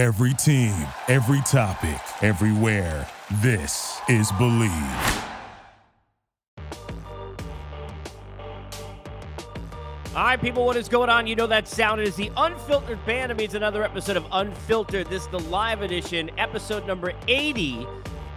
Every 0.00 0.32
team, 0.32 0.72
every 1.08 1.42
topic, 1.42 2.00
everywhere. 2.22 3.06
This 3.42 4.00
is 4.08 4.32
Bleav. 4.32 5.24
All 10.16 10.24
right, 10.24 10.40
people, 10.40 10.64
what 10.64 10.78
is 10.78 10.88
going 10.88 11.10
on? 11.10 11.26
You 11.26 11.36
know 11.36 11.46
that 11.48 11.68
sound. 11.68 12.00
It 12.00 12.08
is 12.08 12.16
the 12.16 12.32
Unfiltered 12.38 13.04
Band. 13.04 13.30
It 13.30 13.36
means 13.36 13.54
another 13.54 13.84
episode 13.84 14.16
of 14.16 14.24
Unfiltered. 14.32 15.06
This 15.08 15.24
is 15.24 15.28
the 15.28 15.40
live 15.40 15.82
edition, 15.82 16.30
episode 16.38 16.86
number 16.86 17.12
80 17.28 17.86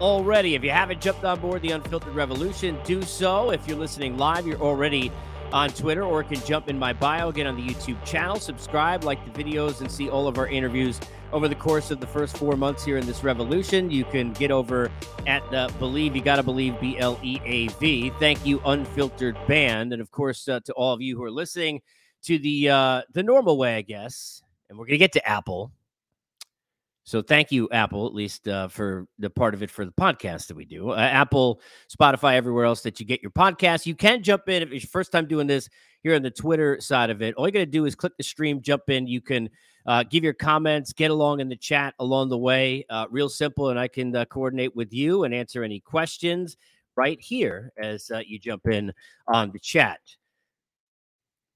already. 0.02 0.55
If 0.55 0.66
you 0.66 0.71
haven't 0.71 1.00
jumped 1.00 1.23
on 1.23 1.39
board 1.39 1.61
the 1.61 1.71
Unfiltered 1.71 2.14
Revolution, 2.14 2.77
do 2.84 3.02
so. 3.04 3.52
If 3.52 3.66
you're 3.70 3.77
listening 3.77 4.18
live, 4.18 4.45
you're 4.45 4.59
already 4.59 5.14
on 5.54 5.70
Twitter 5.70 6.04
or 6.04 6.23
can 6.23 6.41
jump 6.41 6.68
in 6.68 6.77
my 6.77 6.91
bio, 6.91 7.32
get 7.32 7.48
on 7.48 7.55
the 7.55 7.66
YouTube 7.66 8.04
channel, 8.04 8.38
subscribe, 8.38 9.05
like 9.05 9.23
the 9.23 9.43
videos, 9.43 9.80
and 9.80 9.89
see 9.89 10.09
all 10.09 10.27
of 10.27 10.38
our 10.38 10.48
interviews 10.48 11.00
over 11.34 11.48
the 11.48 11.56
course 11.56 11.92
of 11.92 12.00
the 12.00 12.08
first 12.08 12.38
four 12.38 12.56
months 12.56 12.86
here 12.86 12.98
in 12.98 13.06
this 13.06 13.23
revolution. 13.23 13.91
You 13.91 14.05
can 14.05 14.32
get 14.34 14.52
over 14.52 14.90
at 15.28 15.44
the 15.52 15.68
Bleav, 15.80 16.16
you 16.16 16.22
got 16.22 16.38
to 16.38 16.44
believe, 16.44 16.80
B 16.80 16.98
L 16.98 17.20
E 17.24 17.40
A 17.44 17.68
V. 17.68 18.12
Thank 18.20 18.46
you, 18.46 18.62
Unfiltered 18.66 19.36
Band. 19.48 19.91
And 19.91 20.02
of 20.02 20.12
course, 20.12 20.48
uh, 20.48 20.60
to 20.62 20.74
all 20.74 20.94
of 20.94 21.02
you 21.02 21.18
who 21.18 21.24
are 21.24 21.32
listening 21.32 21.82
to 22.24 22.40
the 22.40 22.70
uh, 22.70 23.02
the 23.12 23.24
normal 23.24 23.58
way, 23.58 23.76
I 23.76 23.82
guess. 23.82 24.41
And 24.70 24.77
we're 24.77 24.86
to 24.86 24.98
get 24.98 25.12
to 25.14 25.27
Apple. 25.27 25.72
So 27.05 27.21
thank 27.21 27.52
you, 27.52 27.67
Apple, 27.71 28.07
at 28.07 28.13
least 28.13 28.48
uh, 28.48 28.70
for 28.70 29.07
the 29.20 29.30
part 29.30 29.53
of 29.53 29.62
it 29.62 29.70
for 29.70 29.84
the 29.84 29.91
podcast 29.91 30.48
that 30.48 30.55
we 30.55 30.63
do. 30.63 30.91
Uh, 30.91 30.95
Apple, 30.98 31.62
Spotify, 31.93 32.35
everywhere 32.35 32.66
else 32.66 32.81
that 32.81 32.99
you 32.99 33.05
get 33.05 33.21
your 33.21 33.31
podcast. 33.31 33.85
You 33.85 33.95
can 33.95 34.23
jump 34.23 34.48
in 34.48 34.63
if 34.63 34.71
it's 34.71 34.84
your 34.84 34.89
first 34.89 35.12
time 35.12 35.27
doing 35.27 35.48
this 35.48 35.67
here 36.02 36.16
on 36.16 36.21
the 36.21 36.31
Twitter 36.31 36.79
side 36.79 37.09
of 37.09 37.21
it. 37.21 37.35
All 37.35 37.45
you 37.45 37.52
got 37.52 37.59
to 37.59 37.66
do 37.66 37.85
is 37.85 37.95
click 37.95 38.13
the 38.17 38.23
stream, 38.23 38.62
jump 38.62 38.89
in. 38.89 39.05
You 39.05 39.20
can 39.20 39.49
uh, 39.85 40.03
give 40.03 40.23
your 40.23 40.34
comments, 40.34 40.93
get 40.93 41.12
along 41.12 41.41
in 41.41 41.49
the 41.49 41.57
chat 41.57 41.93
along 41.99 42.29
the 42.29 42.38
way. 42.38 42.85
Uh, 42.89 43.05
real 43.09 43.29
simple, 43.29 43.70
and 43.70 43.77
I 43.77 43.90
can 43.90 44.15
uh, 44.15 44.23
coordinate 44.26 44.73
with 44.73 44.93
you 44.93 45.26
and 45.26 45.34
answer 45.34 45.62
any 45.63 45.82
questions 45.82 46.55
right 46.95 47.20
here 47.20 47.73
as 47.77 48.12
uh, 48.12 48.21
you 48.26 48.40
jump 48.40 48.67
in 48.67 48.93
on 49.27 49.51
the 49.51 49.60
chat. 49.60 49.99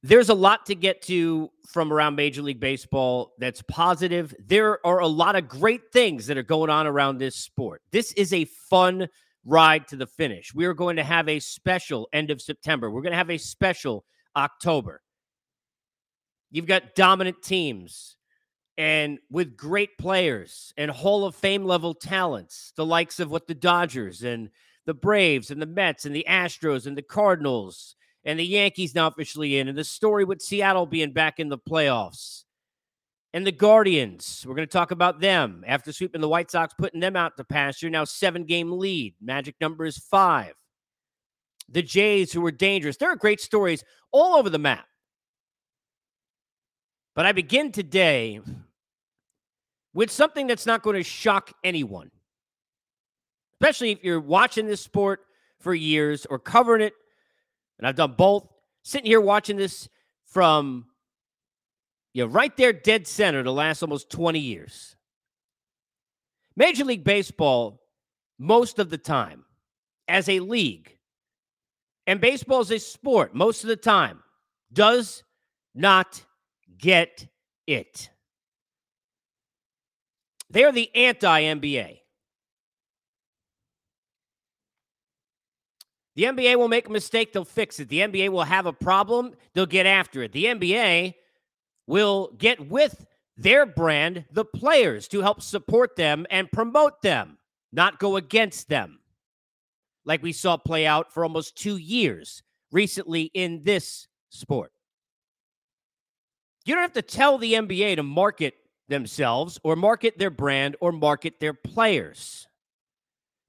There's 0.04 0.30
a 0.30 0.36
lot 0.36 0.66
to 0.68 0.76
get 0.76 1.02
to 1.04 1.50
from 1.68 1.92
around 1.92 2.16
Major 2.16 2.42
League 2.42 2.60
Baseball 2.60 3.34
that's 3.40 3.62
positive. 3.64 4.34
There 4.40 4.86
are 4.86 5.00
a 5.00 5.08
lot 5.08 5.36
of 5.36 5.48
great 5.48 5.92
things 5.92 6.28
that 6.28 6.38
are 6.38 6.44
going 6.44 6.70
on 6.70 6.86
around 6.88 7.18
this 7.18 7.36
sport. 7.36 7.82
This 7.92 8.14
is 8.14 8.32
a 8.32 8.46
fun 8.46 9.08
ride 9.44 9.88
to 9.88 9.96
the 9.96 10.06
finish. 10.06 10.54
We 10.54 10.66
are 10.66 10.74
going 10.74 10.98
to 10.98 11.04
have 11.04 11.28
a 11.28 11.40
special 11.40 12.08
end 12.14 12.32
of 12.32 12.42
September. 12.42 12.92
We're 12.92 13.02
going 13.02 13.12
to 13.12 13.18
have 13.18 13.32
a 13.32 13.38
special 13.38 14.06
October. 14.36 15.02
You've 16.52 16.68
got 16.68 16.96
dominant 16.96 17.42
teams 17.42 18.16
and 18.78 19.18
with 19.32 19.58
great 19.58 19.98
players 19.98 20.72
and 20.78 20.92
Hall 20.92 21.26
of 21.26 21.36
Fame 21.36 21.66
level 21.66 21.94
talents, 21.94 22.72
the 22.76 22.86
likes 22.86 23.20
of 23.20 23.32
what 23.32 23.48
the 23.48 23.56
Dodgers 23.56 24.24
and 24.24 24.50
the 24.86 24.94
Braves 24.94 25.50
and 25.50 25.62
the 25.62 25.66
Mets 25.66 26.06
and 26.06 26.16
the 26.16 26.26
Astros 26.30 26.86
and 26.86 26.96
the 26.96 27.02
Cardinals 27.02 27.96
and 28.28 28.38
the 28.38 28.46
Yankees 28.46 28.94
now 28.94 29.08
officially 29.08 29.58
in, 29.58 29.70
and 29.70 29.78
the 29.78 29.86
story 29.86 30.26
with 30.26 30.42
Seattle 30.42 30.86
being 30.86 31.14
back 31.14 31.40
in 31.40 31.48
the 31.48 31.58
playoffs. 31.58 32.44
And 33.34 33.48
the 33.48 33.54
Guardians, 33.54 34.44
we're 34.46 34.54
going 34.54 34.68
to 34.68 34.72
talk 34.72 34.92
about 34.92 35.22
them 35.22 35.64
after 35.66 35.94
sweeping 35.94 36.20
the 36.20 36.28
White 36.28 36.52
Sox, 36.52 36.74
putting 36.78 37.00
them 37.00 37.16
out 37.16 37.38
to 37.38 37.46
pasture. 37.46 37.90
Now, 37.90 38.04
seven 38.04 38.44
game 38.44 38.70
lead. 38.70 39.16
Magic 39.22 39.56
number 39.62 39.86
is 39.86 39.98
five. 39.98 40.54
The 41.70 41.82
Jays, 41.82 42.34
who 42.34 42.42
were 42.42 42.52
dangerous. 42.52 42.98
There 42.98 43.10
are 43.10 43.16
great 43.16 43.40
stories 43.40 43.84
all 44.12 44.38
over 44.38 44.50
the 44.50 44.60
map. 44.60 44.86
But 47.16 47.26
I 47.26 47.32
begin 47.32 47.72
today 47.72 48.42
with 49.94 50.12
something 50.12 50.48
that's 50.48 50.66
not 50.66 50.84
going 50.84 50.98
to 50.98 51.04
shock 51.04 51.54
anyone, 51.64 52.12
especially 53.62 53.92
if 53.92 54.04
you're 54.04 54.20
watching 54.20 54.68
this 54.68 54.82
sport 54.82 55.22
for 55.60 55.74
years 55.74 56.26
or 56.26 56.40
covering 56.40 56.82
it 56.82 56.94
and 57.78 57.88
I've 57.88 57.96
done 57.96 58.14
both. 58.18 58.48
Sitting 58.84 59.08
here 59.08 59.22
watching 59.22 59.58
this 59.58 59.90
from 60.26 60.86
you 62.14 62.26
know, 62.26 62.32
right 62.32 62.56
there, 62.58 62.74
dead 62.74 63.08
center, 63.08 63.44
the 63.44 63.54
last 63.54 63.84
almost 63.84 64.10
20 64.10 64.40
years. 64.40 64.96
Major 66.56 66.84
League 66.84 67.04
Baseball, 67.04 67.82
most 68.40 68.80
of 68.80 68.90
the 68.90 68.98
time, 68.98 69.46
as 70.08 70.28
a 70.28 70.40
league, 70.40 70.98
and 72.08 72.20
baseball 72.20 72.62
as 72.62 72.72
a 72.72 72.80
sport, 72.80 73.36
most 73.36 73.64
of 73.64 73.68
the 73.68 73.76
time, 73.76 74.24
does 74.74 75.24
not 75.76 76.24
get 76.78 77.28
it. 77.68 78.10
They 80.50 80.64
are 80.64 80.72
the 80.72 80.90
anti 80.96 81.42
NBA. 81.42 82.00
The 86.18 86.24
NBA 86.24 86.56
will 86.56 86.68
make 86.68 86.88
a 86.88 86.92
mistake, 86.92 87.32
they'll 87.32 87.46
fix 87.46 87.80
it. 87.80 87.90
The 87.90 88.00
NBA 88.00 88.30
will 88.30 88.42
have 88.42 88.66
a 88.66 88.74
problem, 88.74 89.36
they'll 89.54 89.68
get 89.68 89.86
after 89.86 90.24
it. 90.24 90.32
The 90.32 90.46
NBA 90.46 91.14
will 91.86 92.32
get 92.40 92.68
with 92.68 93.06
their 93.38 93.68
brand, 93.68 94.26
the 94.32 94.44
players, 94.44 95.08
to 95.10 95.22
help 95.22 95.44
support 95.44 95.96
them 95.96 96.26
and 96.32 96.52
promote 96.52 97.04
them, 97.04 97.38
not 97.72 98.00
go 98.00 98.16
against 98.16 98.68
them, 98.68 98.98
like 100.06 100.24
we 100.24 100.34
saw 100.34 100.58
play 100.58 100.88
out 100.88 101.14
for 101.14 101.24
almost 101.24 101.56
two 101.56 101.78
years 101.78 102.42
recently 102.72 103.30
in 103.36 103.62
this 103.64 104.08
sport. 104.30 104.72
You 106.66 106.74
don't 106.74 106.82
have 106.82 106.94
to 106.94 107.04
tell 107.04 107.38
the 107.38 107.54
NBA 107.54 107.98
to 107.98 108.04
market 108.04 108.56
themselves 108.90 109.60
or 109.64 109.76
market 109.76 110.18
their 110.18 110.32
brand 110.32 110.78
or 110.82 110.92
market 110.92 111.40
their 111.40 111.54
players. 111.54 112.47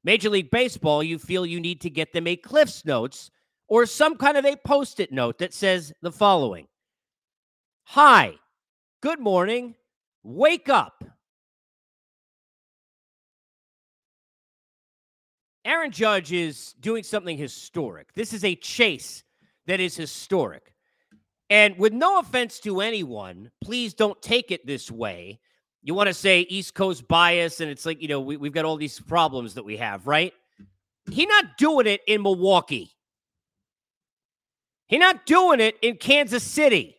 Major 0.05 0.31
League 0.31 0.51
Baseball, 0.51 1.03
you 1.03 1.19
feel 1.19 1.45
you 1.45 1.61
need 1.61 1.81
to 1.83 1.91
get 1.91 2.13
them 2.13 2.27
a 2.27 2.37
Cliff's 2.37 2.85
Notes 2.85 3.31
or 3.69 3.87
some 3.87 4.17
kind 4.17 4.37
of 4.37 4.45
a 4.45 4.57
post 4.57 5.01
it 5.01 5.13
note 5.13 5.39
that 5.39 5.55
says 5.55 5.93
the 6.03 6.13
following 6.13 6.67
Hi, 7.85 8.35
good 9.03 9.21
morning, 9.21 9.75
wake 10.23 10.69
up. 10.69 11.05
Aaron 15.65 15.91
Judge 15.91 16.33
is 16.33 16.75
doing 16.81 17.03
something 17.03 17.37
historic. 17.37 18.15
This 18.15 18.33
is 18.33 18.45
a 18.45 18.55
chase 18.55 19.23
that 19.67 19.81
is 19.81 19.97
historic. 19.97 20.73
And 21.51 21.79
with 21.79 21.93
no 21.93 22.19
offense 22.19 22.59
to 22.61 22.81
anyone, 22.81 23.51
please 23.63 23.93
don't 23.95 24.21
take 24.23 24.51
it 24.51 24.67
this 24.67 24.91
way 24.91 25.41
you 25.83 25.95
want 25.95 26.09
to 26.09 26.15
say 26.15 26.41
East 26.41 26.75
Coast 26.75 27.07
bias, 27.09 27.61
and 27.61 27.71
it's 27.71 27.87
like, 27.87 28.03
you 28.03 28.09
know, 28.09 28.21
we, 28.21 28.37
we've 28.37 28.53
got 28.53 28.65
all 28.65 28.77
these 28.77 28.99
problems 29.01 29.55
that 29.55 29.65
we 29.65 29.77
have, 29.77 30.07
right? 30.07 30.35
He 31.11 31.27
not 31.27 31.57
doing 31.57 31.87
it 31.87 32.03
in 32.07 32.23
Milwaukee. 32.23 32.91
He 34.87 34.99
not 34.99 35.27
doing 35.27 35.61
it 35.61 35.77
in 35.83 35.97
Kansas 35.97 36.43
City. 36.43 36.97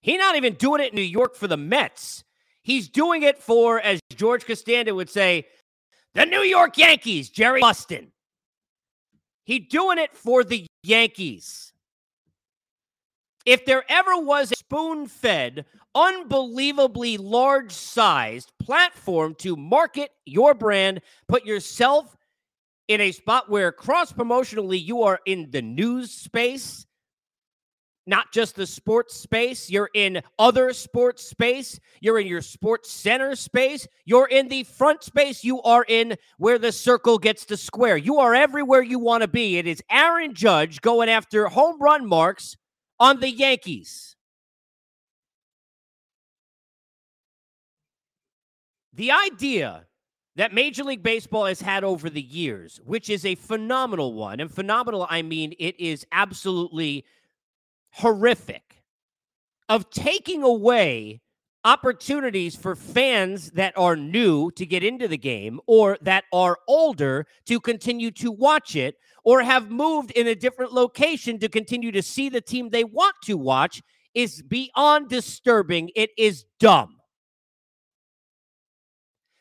He 0.00 0.16
not 0.16 0.36
even 0.36 0.54
doing 0.54 0.80
it 0.80 0.90
in 0.90 0.96
New 0.96 1.02
York 1.02 1.34
for 1.34 1.48
the 1.48 1.56
Mets. 1.56 2.24
He's 2.62 2.88
doing 2.88 3.22
it 3.22 3.38
for, 3.38 3.80
as 3.80 4.00
George 4.14 4.46
Costanza 4.46 4.94
would 4.94 5.10
say, 5.10 5.46
the 6.14 6.26
New 6.26 6.40
York 6.40 6.78
Yankees, 6.78 7.28
Jerry 7.28 7.60
Buston. 7.60 8.10
He 9.44 9.60
doing 9.60 9.98
it 9.98 10.16
for 10.16 10.42
the 10.42 10.66
Yankees. 10.82 11.72
If 13.44 13.64
there 13.64 13.84
ever 13.88 14.16
was 14.16 14.50
a 14.50 14.56
spoon 14.56 15.06
fed, 15.06 15.66
unbelievably 15.96 17.16
large 17.16 17.72
sized 17.72 18.52
platform 18.60 19.34
to 19.36 19.56
market 19.56 20.10
your 20.26 20.52
brand, 20.54 21.00
put 21.26 21.46
yourself 21.46 22.14
in 22.88 23.00
a 23.00 23.10
spot 23.10 23.48
where 23.48 23.72
cross 23.72 24.12
promotionally 24.12 24.80
you 24.80 25.02
are 25.02 25.18
in 25.24 25.50
the 25.50 25.62
news 25.62 26.12
space, 26.12 26.86
not 28.06 28.30
just 28.32 28.54
the 28.54 28.66
sports 28.66 29.16
space. 29.16 29.70
You're 29.70 29.90
in 29.94 30.22
other 30.38 30.72
sports 30.72 31.24
space. 31.24 31.80
You're 32.00 32.20
in 32.20 32.26
your 32.26 32.42
sports 32.42 32.90
center 32.90 33.34
space. 33.34 33.88
You're 34.04 34.28
in 34.28 34.48
the 34.48 34.64
front 34.64 35.02
space. 35.02 35.42
You 35.42 35.62
are 35.62 35.84
in 35.88 36.16
where 36.38 36.58
the 36.58 36.70
circle 36.70 37.18
gets 37.18 37.46
to 37.46 37.56
square. 37.56 37.96
You 37.96 38.18
are 38.18 38.34
everywhere 38.34 38.82
you 38.82 38.98
want 38.98 39.22
to 39.22 39.28
be. 39.28 39.56
It 39.56 39.66
is 39.66 39.82
Aaron 39.90 40.34
Judge 40.34 40.80
going 40.82 41.08
after 41.08 41.48
home 41.48 41.80
run 41.80 42.06
marks 42.06 42.56
on 43.00 43.18
the 43.20 43.30
Yankees. 43.30 44.15
The 48.96 49.10
idea 49.10 49.84
that 50.36 50.54
Major 50.54 50.82
League 50.82 51.02
Baseball 51.02 51.44
has 51.44 51.60
had 51.60 51.84
over 51.84 52.08
the 52.08 52.22
years, 52.22 52.80
which 52.82 53.10
is 53.10 53.26
a 53.26 53.34
phenomenal 53.34 54.14
one, 54.14 54.40
and 54.40 54.50
phenomenal, 54.50 55.06
I 55.08 55.20
mean, 55.20 55.54
it 55.58 55.78
is 55.78 56.06
absolutely 56.12 57.04
horrific, 57.90 58.82
of 59.68 59.90
taking 59.90 60.42
away 60.42 61.20
opportunities 61.64 62.56
for 62.56 62.74
fans 62.74 63.50
that 63.50 63.76
are 63.76 63.96
new 63.96 64.50
to 64.52 64.64
get 64.64 64.82
into 64.82 65.08
the 65.08 65.18
game 65.18 65.60
or 65.66 65.98
that 66.00 66.24
are 66.32 66.58
older 66.66 67.26
to 67.44 67.60
continue 67.60 68.10
to 68.12 68.30
watch 68.30 68.76
it 68.76 68.94
or 69.24 69.42
have 69.42 69.70
moved 69.70 70.10
in 70.12 70.26
a 70.26 70.34
different 70.34 70.72
location 70.72 71.38
to 71.40 71.48
continue 71.48 71.92
to 71.92 72.02
see 72.02 72.30
the 72.30 72.40
team 72.40 72.70
they 72.70 72.84
want 72.84 73.16
to 73.24 73.36
watch 73.36 73.82
is 74.14 74.40
beyond 74.42 75.08
disturbing. 75.10 75.90
It 75.94 76.10
is 76.16 76.44
dumb. 76.60 76.95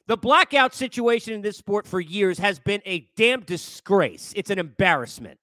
The 0.08 0.18
blackout 0.18 0.76
situation 0.76 1.34
in 1.34 1.42
this 1.42 1.58
sport 1.58 1.88
for 1.88 2.00
years 2.00 2.38
has 2.40 2.60
been 2.60 2.82
a 2.86 3.10
damn 3.16 3.42
disgrace. 3.42 4.34
It's 4.36 4.52
an 4.52 4.60
embarrassment. 4.60 5.40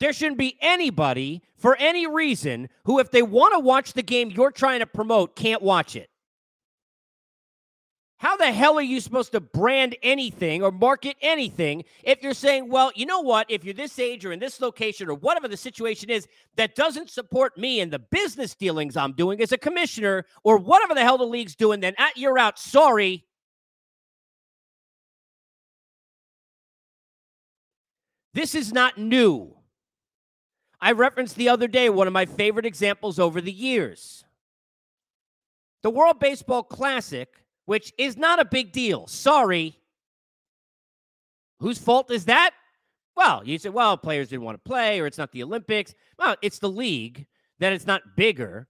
There 0.00 0.12
shouldn't 0.12 0.38
be 0.38 0.58
anybody 0.60 1.42
for 1.56 1.76
any 1.76 2.06
reason 2.06 2.68
who, 2.84 2.98
if 2.98 3.10
they 3.10 3.22
want 3.22 3.54
to 3.54 3.60
watch 3.60 3.94
the 3.94 4.02
game 4.02 4.30
you're 4.30 4.50
trying 4.50 4.80
to 4.80 4.86
promote, 4.86 5.36
can't 5.36 5.62
watch 5.62 5.96
it. 5.96 6.10
How 8.24 8.38
the 8.38 8.50
hell 8.50 8.78
are 8.78 8.82
you 8.82 9.00
supposed 9.00 9.32
to 9.32 9.40
brand 9.40 9.96
anything 10.02 10.62
or 10.62 10.72
market 10.72 11.18
anything 11.20 11.84
if 12.02 12.22
you're 12.22 12.32
saying, 12.32 12.70
well, 12.70 12.90
you 12.94 13.04
know 13.04 13.20
what? 13.20 13.50
If 13.50 13.66
you're 13.66 13.74
this 13.74 13.98
age 13.98 14.24
or 14.24 14.32
in 14.32 14.38
this 14.38 14.62
location 14.62 15.10
or 15.10 15.14
whatever 15.14 15.46
the 15.46 15.58
situation 15.58 16.08
is 16.08 16.26
that 16.56 16.74
doesn't 16.74 17.10
support 17.10 17.58
me 17.58 17.80
and 17.80 17.92
the 17.92 17.98
business 17.98 18.54
dealings 18.54 18.96
I'm 18.96 19.12
doing 19.12 19.42
as 19.42 19.52
a 19.52 19.58
commissioner 19.58 20.24
or 20.42 20.56
whatever 20.56 20.94
the 20.94 21.02
hell 21.02 21.18
the 21.18 21.24
league's 21.24 21.54
doing, 21.54 21.80
then 21.80 21.92
at 21.98 22.16
you're 22.16 22.38
out. 22.38 22.58
Sorry. 22.58 23.26
This 28.32 28.54
is 28.54 28.72
not 28.72 28.96
new. 28.96 29.54
I 30.80 30.92
referenced 30.92 31.36
the 31.36 31.50
other 31.50 31.68
day 31.68 31.90
one 31.90 32.06
of 32.06 32.14
my 32.14 32.24
favorite 32.24 32.64
examples 32.64 33.18
over 33.18 33.42
the 33.42 33.52
years. 33.52 34.24
The 35.82 35.90
World 35.90 36.20
Baseball 36.20 36.62
Classic 36.62 37.43
which 37.66 37.92
is 37.98 38.16
not 38.16 38.40
a 38.40 38.44
big 38.44 38.72
deal. 38.72 39.06
Sorry. 39.06 39.78
Whose 41.60 41.78
fault 41.78 42.10
is 42.10 42.26
that? 42.26 42.50
Well, 43.16 43.42
you 43.44 43.58
say, 43.58 43.68
well, 43.68 43.96
players 43.96 44.28
didn't 44.28 44.44
want 44.44 44.62
to 44.62 44.68
play 44.68 45.00
or 45.00 45.06
it's 45.06 45.18
not 45.18 45.32
the 45.32 45.42
Olympics. 45.42 45.94
Well, 46.18 46.36
it's 46.42 46.58
the 46.58 46.68
league 46.68 47.26
that 47.60 47.72
it's 47.72 47.86
not 47.86 48.02
bigger. 48.16 48.68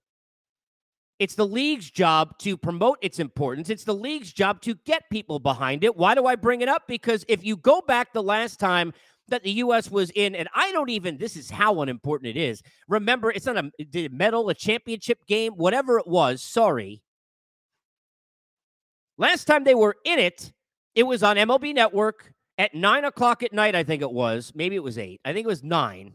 It's 1.17 1.35
the 1.35 1.47
league's 1.47 1.89
job 1.89 2.37
to 2.39 2.57
promote 2.57 2.97
its 3.01 3.19
importance. 3.19 3.69
It's 3.69 3.85
the 3.85 3.95
league's 3.95 4.33
job 4.33 4.61
to 4.61 4.75
get 4.85 5.09
people 5.09 5.39
behind 5.39 5.83
it. 5.83 5.95
Why 5.95 6.13
do 6.13 6.25
I 6.25 6.35
bring 6.35 6.61
it 6.61 6.69
up? 6.69 6.83
Because 6.87 7.23
if 7.27 7.43
you 7.43 7.55
go 7.55 7.81
back 7.81 8.11
the 8.11 8.21
last 8.21 8.59
time 8.59 8.93
that 9.29 9.41
the 9.41 9.51
U.S. 9.51 9.89
was 9.89 10.11
in, 10.11 10.35
and 10.35 10.47
I 10.53 10.71
don't 10.71 10.89
even, 10.89 11.17
this 11.17 11.35
is 11.35 11.49
how 11.49 11.81
unimportant 11.81 12.27
it 12.27 12.37
is. 12.37 12.61
Remember, 12.87 13.31
it's 13.31 13.45
not 13.45 13.57
a 13.57 14.09
medal, 14.09 14.49
a 14.49 14.53
championship 14.53 15.25
game, 15.25 15.53
whatever 15.53 15.97
it 15.97 16.07
was. 16.07 16.43
Sorry. 16.43 17.01
Last 19.17 19.45
time 19.45 19.63
they 19.63 19.75
were 19.75 19.95
in 20.03 20.19
it, 20.19 20.51
it 20.93 21.03
was 21.03 21.23
on 21.23 21.37
MLB 21.37 21.73
Network 21.73 22.33
at 22.57 22.73
nine 22.73 23.05
o'clock 23.05 23.43
at 23.43 23.53
night, 23.53 23.75
I 23.75 23.83
think 23.83 24.01
it 24.01 24.11
was. 24.11 24.53
Maybe 24.55 24.75
it 24.75 24.83
was 24.83 24.97
eight. 24.97 25.19
I 25.25 25.33
think 25.33 25.45
it 25.45 25.49
was 25.49 25.63
nine. 25.63 26.13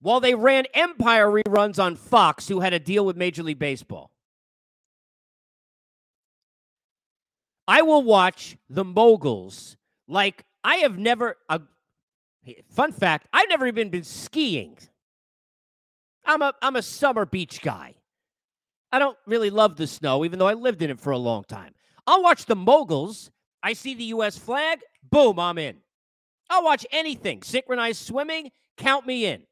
While 0.00 0.20
they 0.20 0.34
ran 0.34 0.64
Empire 0.74 1.28
reruns 1.28 1.82
on 1.82 1.96
Fox, 1.96 2.48
who 2.48 2.60
had 2.60 2.72
a 2.72 2.78
deal 2.78 3.06
with 3.06 3.16
Major 3.16 3.42
League 3.42 3.58
Baseball. 3.58 4.10
I 7.68 7.82
will 7.82 8.02
watch 8.02 8.56
the 8.68 8.84
moguls 8.84 9.76
like 10.08 10.44
I 10.64 10.76
have 10.76 10.98
never. 10.98 11.36
Uh, 11.48 11.60
fun 12.68 12.92
fact: 12.92 13.28
I've 13.32 13.48
never 13.48 13.66
even 13.66 13.90
been 13.90 14.02
skiing. 14.02 14.76
I'm 16.24 16.42
a 16.42 16.52
I'm 16.60 16.74
a 16.74 16.82
summer 16.82 17.24
beach 17.24 17.62
guy. 17.62 17.94
I 18.92 18.98
don't 18.98 19.16
really 19.26 19.50
love 19.50 19.76
the 19.76 19.86
snow, 19.86 20.24
even 20.24 20.38
though 20.38 20.46
I 20.46 20.54
lived 20.54 20.82
in 20.82 20.90
it 20.90 21.00
for 21.00 21.12
a 21.12 21.18
long 21.18 21.44
time. 21.44 21.74
I'll 22.06 22.22
watch 22.22 22.44
the 22.44 22.56
moguls. 22.56 23.30
I 23.62 23.72
see 23.72 23.94
the 23.94 24.04
U.S. 24.04 24.36
flag. 24.36 24.80
Boom, 25.10 25.38
I'm 25.38 25.58
in. 25.58 25.78
I'll 26.50 26.64
watch 26.64 26.84
anything. 26.92 27.42
Synchronized 27.42 28.06
swimming, 28.06 28.50
count 28.76 29.06
me 29.06 29.24
in. 29.24 29.44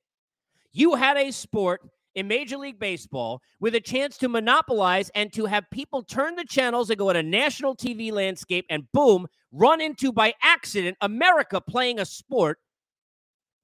You 0.73 0.95
had 0.95 1.17
a 1.17 1.31
sport 1.31 1.81
in 2.15 2.29
Major 2.29 2.59
League 2.59 2.79
Baseball 2.79 3.41
with 3.61 3.75
a 3.75 3.81
chance 3.81 4.19
to 4.19 4.29
monopolize 4.29 5.11
and 5.15 5.33
to 5.33 5.47
have 5.47 5.65
people 5.73 6.03
turn 6.03 6.37
the 6.37 6.45
channels 6.45 6.91
and 6.91 6.99
go 6.99 7.09
at 7.09 7.17
a 7.17 7.23
national 7.23 7.75
TV 7.77 8.13
landscape 8.13 8.67
and 8.69 8.85
boom, 8.93 9.27
run 9.53 9.81
into 9.81 10.13
by 10.13 10.35
accident 10.43 10.97
America 11.01 11.61
playing 11.61 11.99
a 11.99 12.05
sport 12.05 12.59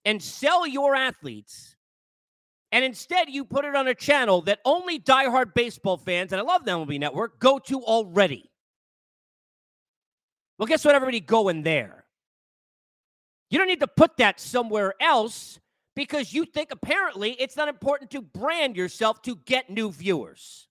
and 0.04 0.22
sell 0.22 0.66
your 0.66 0.94
athletes 0.94 1.75
and 2.72 2.84
instead, 2.84 3.30
you 3.30 3.44
put 3.44 3.64
it 3.64 3.76
on 3.76 3.86
a 3.88 3.94
channel 3.94 4.42
that 4.42 4.60
only 4.64 4.98
diehard 4.98 5.54
baseball 5.54 5.96
fans, 5.96 6.32
and 6.32 6.40
I 6.40 6.44
love 6.44 6.64
the 6.64 6.72
MLB 6.72 6.98
Network, 6.98 7.38
go 7.38 7.58
to 7.60 7.82
already. 7.82 8.50
Well, 10.58 10.66
guess 10.66 10.84
what? 10.84 10.94
Everybody 10.94 11.20
going 11.20 11.62
there. 11.62 12.04
You 13.50 13.58
don't 13.58 13.68
need 13.68 13.80
to 13.80 13.86
put 13.86 14.16
that 14.16 14.40
somewhere 14.40 14.94
else 15.00 15.60
because 15.94 16.32
you 16.32 16.44
think 16.44 16.70
apparently 16.72 17.32
it's 17.32 17.56
not 17.56 17.68
important 17.68 18.10
to 18.10 18.20
brand 18.20 18.76
yourself 18.76 19.22
to 19.22 19.36
get 19.36 19.70
new 19.70 19.90
viewers. 19.90 20.66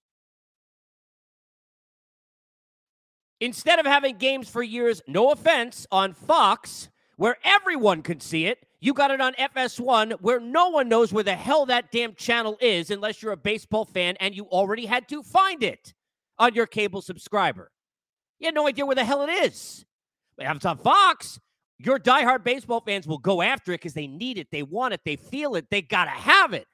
Instead 3.40 3.80
of 3.80 3.86
having 3.86 4.18
games 4.18 4.50
for 4.50 4.64
years, 4.64 5.02
no 5.08 5.32
offense, 5.32 5.88
on 5.92 6.14
Fox, 6.14 6.90
where 7.18 7.38
everyone 7.44 8.02
could 8.02 8.22
see 8.22 8.46
it, 8.46 8.66
you 8.86 8.94
got 8.94 9.10
it 9.10 9.20
on 9.20 9.34
FS1 9.34 10.22
where 10.22 10.40
no 10.40 10.70
one 10.70 10.88
knows 10.88 11.12
where 11.12 11.24
the 11.24 11.34
hell 11.34 11.66
that 11.66 11.92
damn 11.92 12.14
channel 12.14 12.56
is 12.62 12.92
unless 12.92 13.22
you're 13.22 13.32
a 13.32 13.38
baseball 13.38 13.84
fan 13.84 14.16
and 14.20 14.36
you 14.36 14.46
already 14.46 14.86
had 14.86 15.08
to 15.10 15.24
find 15.24 15.64
it 15.64 15.94
on 16.38 16.54
your 16.54 16.68
cable 16.68 17.02
subscriber. 17.02 17.72
You 18.40 18.46
had 18.46 18.54
no 18.54 18.68
idea 18.68 18.86
where 18.86 18.96
the 18.96 19.04
hell 19.04 19.24
it 19.24 19.32
is. 19.32 19.86
But 20.38 20.46
if 20.46 20.58
it's 20.58 20.66
on 20.66 20.78
Fox, 20.78 21.40
your 21.80 21.98
diehard 21.98 22.44
baseball 22.44 22.80
fans 22.80 23.08
will 23.08 23.18
go 23.18 23.42
after 23.42 23.72
it 23.72 23.80
because 23.80 23.94
they 23.94 24.06
need 24.06 24.38
it, 24.38 24.50
they 24.52 24.62
want 24.62 24.94
it, 24.94 25.02
they 25.04 25.16
feel 25.16 25.56
it, 25.56 25.66
they 25.72 25.82
got 25.82 26.06
to 26.06 26.12
have 26.12 26.54
it. 26.54 26.68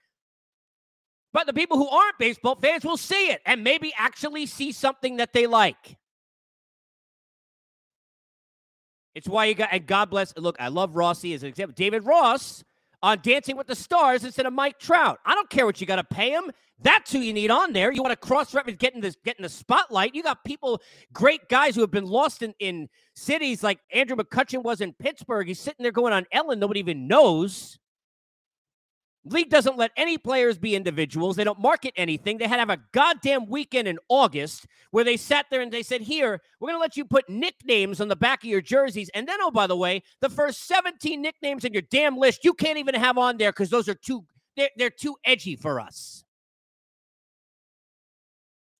But 1.31 1.47
the 1.47 1.53
people 1.53 1.77
who 1.77 1.87
aren't 1.87 2.17
baseball 2.19 2.55
fans 2.55 2.83
will 2.83 2.97
see 2.97 3.27
it 3.29 3.41
and 3.45 3.63
maybe 3.63 3.93
actually 3.97 4.47
see 4.47 4.73
something 4.73 5.15
that 5.17 5.31
they 5.31 5.47
like. 5.47 5.95
It's 9.15 9.27
why 9.27 9.45
you 9.45 9.55
got, 9.55 9.69
and 9.71 9.85
God 9.85 10.09
bless, 10.09 10.33
look, 10.37 10.55
I 10.59 10.69
love 10.69 10.95
Rossi 10.95 11.33
as 11.33 11.43
an 11.43 11.49
example. 11.49 11.73
David 11.75 12.05
Ross 12.05 12.63
on 13.03 13.19
Dancing 13.21 13.57
with 13.57 13.67
the 13.67 13.75
Stars 13.75 14.23
instead 14.23 14.45
of 14.45 14.53
Mike 14.53 14.79
Trout. 14.79 15.19
I 15.25 15.35
don't 15.35 15.49
care 15.49 15.65
what 15.65 15.81
you 15.81 15.87
got 15.87 15.97
to 15.97 16.03
pay 16.03 16.31
him. 16.31 16.51
That's 16.83 17.11
who 17.11 17.19
you 17.19 17.33
need 17.33 17.51
on 17.51 17.73
there. 17.73 17.91
You 17.91 18.01
want 18.01 18.11
to 18.11 18.27
cross 18.27 18.53
reference, 18.53 18.77
getting 18.79 19.01
this, 19.01 19.15
getting 19.23 19.43
the 19.43 19.49
spotlight. 19.49 20.15
You 20.15 20.23
got 20.23 20.43
people, 20.43 20.81
great 21.13 21.47
guys 21.47 21.75
who 21.75 21.81
have 21.81 21.91
been 21.91 22.07
lost 22.07 22.41
in, 22.41 22.53
in 22.59 22.89
cities 23.15 23.61
like 23.61 23.79
Andrew 23.93 24.15
McCutchen 24.15 24.63
was 24.63 24.81
in 24.81 24.93
Pittsburgh. 24.93 25.47
He's 25.47 25.59
sitting 25.59 25.83
there 25.83 25.91
going 25.91 26.13
on 26.13 26.25
Ellen. 26.31 26.59
Nobody 26.59 26.79
even 26.79 27.07
knows. 27.07 27.77
League 29.23 29.49
doesn't 29.51 29.77
let 29.77 29.91
any 29.95 30.17
players 30.17 30.57
be 30.57 30.75
individuals. 30.75 31.35
They 31.35 31.43
don't 31.43 31.59
market 31.59 31.93
anything. 31.95 32.37
They 32.37 32.47
had 32.47 32.55
to 32.55 32.61
have 32.61 32.69
a 32.71 32.81
goddamn 32.91 33.45
weekend 33.47 33.87
in 33.87 33.99
August 34.09 34.65
where 34.89 35.03
they 35.03 35.15
sat 35.15 35.45
there 35.51 35.61
and 35.61 35.71
they 35.71 35.83
said, 35.83 36.01
Here, 36.01 36.41
we're 36.59 36.69
going 36.69 36.77
to 36.77 36.81
let 36.81 36.97
you 36.97 37.05
put 37.05 37.29
nicknames 37.29 38.01
on 38.01 38.07
the 38.07 38.15
back 38.15 38.43
of 38.43 38.49
your 38.49 38.61
jerseys. 38.61 39.11
And 39.13 39.27
then, 39.27 39.37
oh, 39.41 39.51
by 39.51 39.67
the 39.67 39.75
way, 39.75 40.01
the 40.21 40.29
first 40.29 40.67
17 40.67 41.21
nicknames 41.21 41.65
in 41.65 41.73
your 41.73 41.83
damn 41.83 42.17
list, 42.17 42.43
you 42.43 42.53
can't 42.53 42.79
even 42.79 42.95
have 42.95 43.19
on 43.19 43.37
there 43.37 43.51
because 43.51 43.69
those 43.69 43.87
are 43.87 43.93
too, 43.93 44.25
they're, 44.57 44.71
they're 44.75 44.89
too 44.89 45.15
edgy 45.23 45.55
for 45.55 45.79
us. 45.79 46.23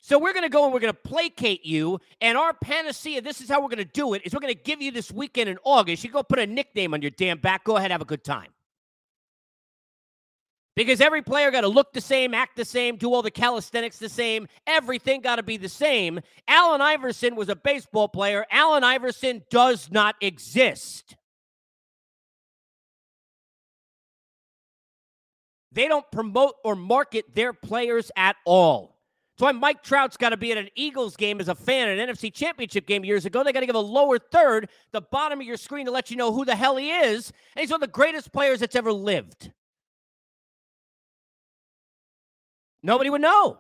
So 0.04 0.18
we're 0.18 0.34
going 0.34 0.44
to 0.44 0.50
go 0.50 0.64
and 0.64 0.74
we're 0.74 0.80
going 0.80 0.94
to 0.94 1.00
placate 1.00 1.64
you. 1.64 2.00
And 2.20 2.36
our 2.36 2.54
panacea, 2.54 3.22
this 3.22 3.42
is 3.42 3.48
how 3.48 3.62
we're 3.62 3.70
going 3.70 3.78
to 3.78 3.86
do 3.86 4.16
it, 4.16 4.24
is 4.26 4.34
we're 4.34 4.40
going 4.40 4.54
to 4.56 4.60
give 4.60 4.82
you 4.82 4.92
this 4.92 5.12
weekend 5.12 5.50
in 5.50 5.60
August. 5.64 6.04
You 6.04 6.10
go 6.10 6.24
put 6.24 6.40
a 6.40 6.48
nickname 6.48 6.96
on 6.96 7.04
your 7.04 7.12
damn 7.12 7.38
back. 7.38 7.64
Go 7.64 7.78
ahead, 7.78 7.92
have 7.92 8.02
a 8.02 8.06
good 8.06 8.24
time 8.24 8.48
because 10.76 11.02
every 11.02 11.22
player 11.22 11.52
got 11.52 11.62
to 11.62 11.68
look 11.68 11.94
the 11.94 12.02
same, 12.02 12.34
act 12.34 12.56
the 12.56 12.66
same, 12.66 12.96
do 12.96 13.14
all 13.14 13.22
the 13.22 13.32
calisthenics 13.32 13.98
the 13.98 14.10
same. 14.10 14.48
Everything 14.66 15.22
got 15.22 15.36
to 15.36 15.44
be 15.44 15.58
the 15.58 15.70
same. 15.70 16.22
Allen 16.48 16.82
Iverson 16.82 17.36
was 17.36 17.50
a 17.50 17.56
baseball 17.56 18.08
player. 18.08 18.46
Allen 18.52 18.84
Iverson 18.84 19.44
does 19.50 19.92
not 19.92 20.16
exist. 20.22 21.16
They 25.74 25.88
don't 25.88 26.10
promote 26.12 26.56
or 26.64 26.76
market 26.76 27.34
their 27.34 27.54
players 27.54 28.12
at 28.16 28.36
all. 28.46 28.98
That's 29.38 29.54
why 29.54 29.60
Mike 29.60 29.84
Trout's 29.84 30.18
got 30.18 30.30
to 30.30 30.38
be 30.38 30.52
at 30.52 30.58
an 30.58 30.70
Eagles 30.76 31.16
game 31.16 31.40
as 31.40 31.48
a 31.48 31.56
fan, 31.56 31.88
an 31.88 32.10
NFC 32.10 32.34
Championship 32.34 32.86
game 32.86 33.06
years 33.06 33.26
ago. 33.26 33.44
They 33.44 33.54
got 33.54 33.62
to 33.62 33.66
give 33.66 33.76
a 33.76 33.80
lower 33.80 34.20
third, 34.20 34.70
the 34.92 35.02
bottom 35.02 35.40
of 35.40 35.48
your 35.48 35.58
screen, 35.58 35.86
to 35.86 35.92
let 35.92 36.12
you 36.12 36.18
know 36.18 36.34
who 36.34 36.46
the 36.46 36.56
hell 36.56 36.76
he 36.76 36.92
is. 36.92 37.32
And 37.56 37.62
he's 37.62 37.72
one 37.72 37.78
of 37.78 37.82
the 37.82 37.92
greatest 37.92 38.34
players 38.34 38.60
that's 38.60 38.76
ever 38.76 38.92
lived. 38.92 39.52
Nobody 42.84 43.10
would 43.10 43.22
know. 43.22 43.60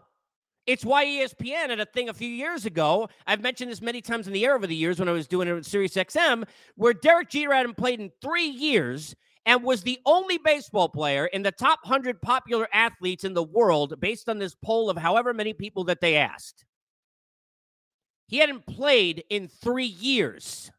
It's 0.67 0.85
why 0.85 1.05
ESPN 1.05 1.69
had 1.69 1.79
a 1.79 1.85
thing 1.85 2.09
a 2.09 2.13
few 2.13 2.29
years 2.29 2.65
ago. 2.65 3.09
I've 3.25 3.41
mentioned 3.41 3.71
this 3.71 3.81
many 3.81 4.01
times 4.01 4.27
in 4.27 4.33
the 4.33 4.45
air 4.45 4.55
over 4.55 4.67
the 4.67 4.75
years 4.75 4.99
when 4.99 5.09
I 5.09 5.11
was 5.13 5.27
doing 5.27 5.47
it 5.47 5.53
with 5.53 5.65
Sirius 5.65 5.95
XM, 5.95 6.43
where 6.75 6.93
Derek 6.93 7.29
Jeter 7.29 7.53
hadn't 7.53 7.77
played 7.77 7.99
in 7.99 8.11
three 8.21 8.47
years 8.47 9.15
and 9.45 9.63
was 9.63 9.81
the 9.81 9.99
only 10.05 10.37
baseball 10.37 10.87
player 10.87 11.25
in 11.25 11.41
the 11.41 11.51
top 11.51 11.79
100 11.83 12.21
popular 12.21 12.67
athletes 12.71 13.23
in 13.23 13.33
the 13.33 13.43
world 13.43 13.99
based 13.99 14.29
on 14.29 14.37
this 14.37 14.55
poll 14.63 14.89
of 14.89 14.97
however 14.97 15.33
many 15.33 15.53
people 15.53 15.83
that 15.85 15.99
they 15.99 16.15
asked. 16.15 16.63
He 18.27 18.37
hadn't 18.37 18.65
played 18.67 19.23
in 19.29 19.47
three 19.47 19.85
years. 19.85 20.71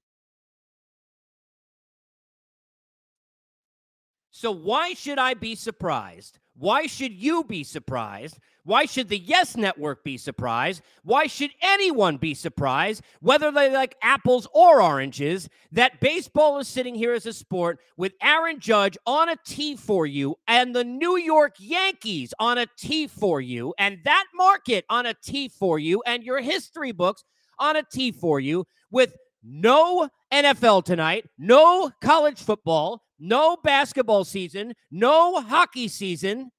So, 4.31 4.53
why 4.53 4.95
should 4.95 5.19
I 5.19 5.35
be 5.35 5.55
surprised 5.55 6.39
Why 6.57 6.87
should 6.87 7.13
you 7.13 7.45
be 7.45 7.65
surprised? 7.65 8.39
Why 8.65 8.85
should 8.85 9.09
the 9.09 9.19
Yes 9.19 9.57
Network 9.57 10.05
be 10.05 10.17
surprised? 10.17 10.83
Why 11.03 11.27
should 11.27 11.51
anyone 11.61 12.17
be 12.17 12.35
surprised, 12.35 13.03
whether 13.21 13.51
they 13.51 13.73
like 13.73 13.97
apples 14.03 14.47
or 14.55 14.81
oranges, 14.81 15.49
that 15.73 15.99
baseball 16.01 16.59
is 16.59 16.69
sitting 16.69 16.95
here 16.95 17.13
as 17.15 17.27
a 17.27 17.33
sport 17.33 17.81
with 17.97 18.13
Aaron 18.23 18.61
Judge 18.61 18.97
on 19.07 19.29
a 19.29 19.37
tee 19.45 19.75
for 19.75 20.07
you 20.07 20.37
and 20.47 20.75
the 20.75 20.85
New 20.85 21.17
York 21.17 21.57
Yankees 21.59 22.33
on 22.39 22.59
a 22.59 22.67
tee 22.79 23.09
for 23.09 23.41
you 23.41 23.75
and 23.79 23.99
that 24.05 24.27
market 24.35 24.85
on 24.89 25.07
a 25.07 25.15
tee 25.15 25.49
for 25.49 25.79
you 25.79 26.03
and 26.07 26.23
your 26.23 26.41
history 26.41 26.93
books 26.93 27.25
on 27.59 27.77
a 27.77 27.83
tee 27.83 28.13
for 28.13 28.39
you 28.39 28.65
with 28.91 29.17
no 29.43 30.09
NFL 30.33 30.85
tonight, 30.85 31.25
no 31.37 31.91
college 32.01 32.41
football, 32.41 33.03
no 33.23 33.57
basketball 33.63 34.25
season, 34.25 34.75
no 34.91 35.41
hockey 35.41 35.87
season, 35.87 36.51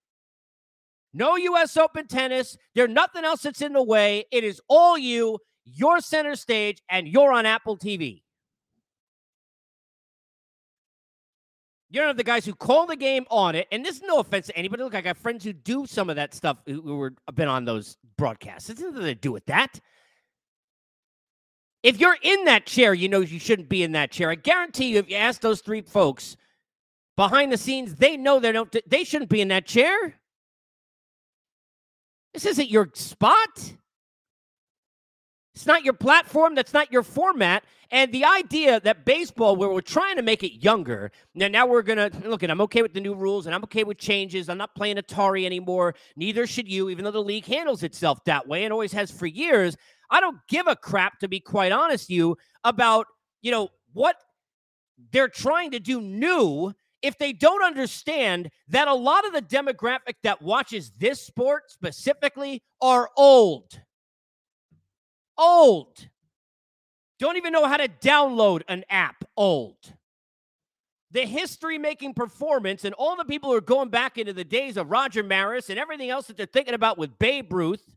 no 1.13 1.35
U.S. 1.35 1.77
Open 1.77 2.07
tennis. 2.07 2.57
There's 2.73 2.89
nothing 2.89 3.25
else 3.25 3.41
that's 3.41 3.61
in 3.61 3.73
the 3.73 3.83
way. 3.83 4.25
It 4.31 4.43
is 4.43 4.61
all 4.67 4.97
you, 4.97 5.37
your 5.65 5.99
center 5.99 6.35
stage, 6.35 6.81
and 6.89 7.07
you're 7.07 7.31
on 7.33 7.45
Apple 7.45 7.77
TV. 7.77 8.21
You're 11.91 12.05
one 12.05 12.11
of 12.11 12.17
the 12.17 12.23
guys 12.23 12.43
who 12.43 12.55
call 12.55 12.87
the 12.87 12.95
game 12.95 13.25
on 13.29 13.53
it. 13.53 13.67
And 13.71 13.85
this 13.85 13.97
is 13.97 14.01
no 14.01 14.19
offense 14.19 14.47
to 14.47 14.57
anybody. 14.57 14.81
Look, 14.81 14.95
I 14.95 15.01
got 15.01 15.17
friends 15.17 15.43
who 15.43 15.53
do 15.53 15.85
some 15.85 16.09
of 16.09 16.15
that 16.15 16.33
stuff 16.33 16.57
who 16.65 16.81
were 16.81 17.13
been 17.35 17.47
on 17.47 17.65
those 17.65 17.97
broadcasts. 18.17 18.71
It's 18.71 18.81
nothing 18.81 19.03
to 19.03 19.13
do 19.13 19.31
with 19.31 19.45
that. 19.45 19.79
If 21.83 21.99
you're 21.99 22.17
in 22.23 22.45
that 22.45 22.65
chair, 22.65 22.93
you 22.95 23.09
know 23.09 23.19
you 23.19 23.37
shouldn't 23.37 23.69
be 23.69 23.83
in 23.83 23.91
that 23.91 24.09
chair. 24.09 24.31
I 24.31 24.35
guarantee 24.35 24.93
you, 24.93 24.99
if 24.99 25.09
you 25.09 25.17
ask 25.17 25.41
those 25.41 25.61
three 25.61 25.81
folks 25.81 26.37
behind 27.15 27.51
the 27.51 27.57
scenes, 27.57 27.95
they 27.95 28.17
know 28.17 28.39
they 28.39 28.51
don't. 28.51 28.75
They 28.87 29.03
shouldn't 29.03 29.29
be 29.29 29.41
in 29.41 29.49
that 29.49 29.65
chair. 29.65 30.15
This 32.33 32.45
isn't 32.45 32.69
your 32.69 32.89
spot. 32.93 33.73
It's 35.55 35.67
not 35.67 35.83
your 35.83 35.93
platform. 35.93 36.55
That's 36.55 36.73
not 36.73 36.91
your 36.91 37.03
format. 37.03 37.63
And 37.91 38.11
the 38.11 38.25
idea 38.25 38.79
that 38.79 39.05
baseball, 39.05 39.55
where 39.55 39.69
we're 39.69 39.81
trying 39.81 40.15
to 40.15 40.23
make 40.23 40.41
it 40.41 40.63
younger, 40.63 41.11
now, 41.35 41.47
now 41.47 41.67
we're 41.67 41.83
to 41.83 42.09
look 42.25 42.41
at, 42.41 42.49
I'm 42.49 42.61
okay 42.61 42.81
with 42.81 42.93
the 42.93 42.99
new 42.99 43.13
rules 43.13 43.45
and 43.45 43.53
I'm 43.53 43.63
okay 43.65 43.83
with 43.83 43.99
changes. 43.99 44.49
I'm 44.49 44.57
not 44.57 44.73
playing 44.73 44.97
Atari 44.97 45.45
anymore. 45.45 45.93
Neither 46.15 46.47
should 46.47 46.67
you, 46.67 46.89
even 46.89 47.05
though 47.05 47.11
the 47.11 47.21
league 47.21 47.45
handles 47.45 47.83
itself 47.83 48.23
that 48.23 48.47
way 48.47 48.63
and 48.63 48.73
always 48.73 48.91
has 48.93 49.11
for 49.11 49.27
years. 49.27 49.77
I 50.09 50.21
don't 50.21 50.37
give 50.47 50.65
a 50.65 50.75
crap, 50.75 51.19
to 51.19 51.27
be 51.27 51.39
quite 51.39 51.71
honest, 51.71 52.09
you 52.09 52.35
about, 52.63 53.05
you 53.43 53.51
know, 53.51 53.69
what 53.93 54.15
they're 55.11 55.27
trying 55.27 55.69
to 55.71 55.79
do 55.79 56.01
new 56.01 56.73
if 57.03 57.17
they 57.17 57.33
don't 57.33 57.63
understand 57.63 58.49
that 58.69 58.87
a 58.87 58.93
lot 58.93 59.27
of 59.27 59.33
the 59.33 59.41
demographic 59.41 60.15
that 60.23 60.41
watches 60.41 60.89
this 60.97 61.21
sport 61.21 61.69
specifically 61.69 62.63
are 62.81 63.09
old. 63.17 63.81
Old. 65.37 66.07
Don't 67.19 67.35
even 67.37 67.51
know 67.51 67.67
how 67.67 67.77
to 67.77 67.89
download 67.89 68.61
an 68.69 68.85
app. 68.89 69.23
Old. 69.35 69.77
The 71.11 71.25
history 71.25 71.77
making 71.77 72.13
performance 72.13 72.85
and 72.85 72.95
all 72.95 73.15
the 73.15 73.25
people 73.25 73.51
who 73.51 73.57
are 73.57 73.61
going 73.61 73.89
back 73.89 74.17
into 74.17 74.33
the 74.33 74.43
days 74.43 74.77
of 74.77 74.89
Roger 74.89 75.21
Maris 75.21 75.69
and 75.69 75.77
everything 75.77 76.09
else 76.09 76.27
that 76.27 76.37
they're 76.37 76.45
thinking 76.45 76.73
about 76.73 76.97
with 76.97 77.19
Babe 77.19 77.51
Ruth 77.53 77.95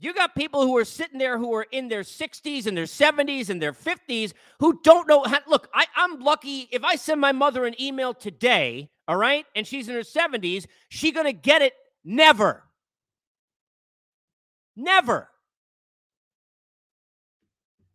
You 0.00 0.14
got 0.14 0.36
people 0.36 0.62
who 0.62 0.76
are 0.76 0.84
sitting 0.84 1.18
there 1.18 1.38
who 1.38 1.52
are 1.54 1.66
in 1.72 1.88
their 1.88 2.02
60s 2.02 2.66
and 2.66 2.76
their 2.76 2.84
70s 2.84 3.50
and 3.50 3.60
their 3.60 3.72
50s 3.72 4.32
who 4.60 4.80
don't 4.84 5.08
know 5.08 5.24
how. 5.24 5.40
Look, 5.48 5.68
I, 5.74 5.86
I'm 5.96 6.20
lucky 6.20 6.68
if 6.70 6.84
I 6.84 6.94
send 6.94 7.20
my 7.20 7.32
mother 7.32 7.64
an 7.66 7.80
email 7.80 8.14
today, 8.14 8.90
all 9.08 9.16
right, 9.16 9.44
and 9.56 9.66
she's 9.66 9.88
in 9.88 9.94
her 9.96 10.02
70s, 10.02 10.66
she 10.88 11.10
to 11.10 11.32
get 11.32 11.62
it 11.62 11.74
never. 12.04 12.62
Never. 14.76 15.28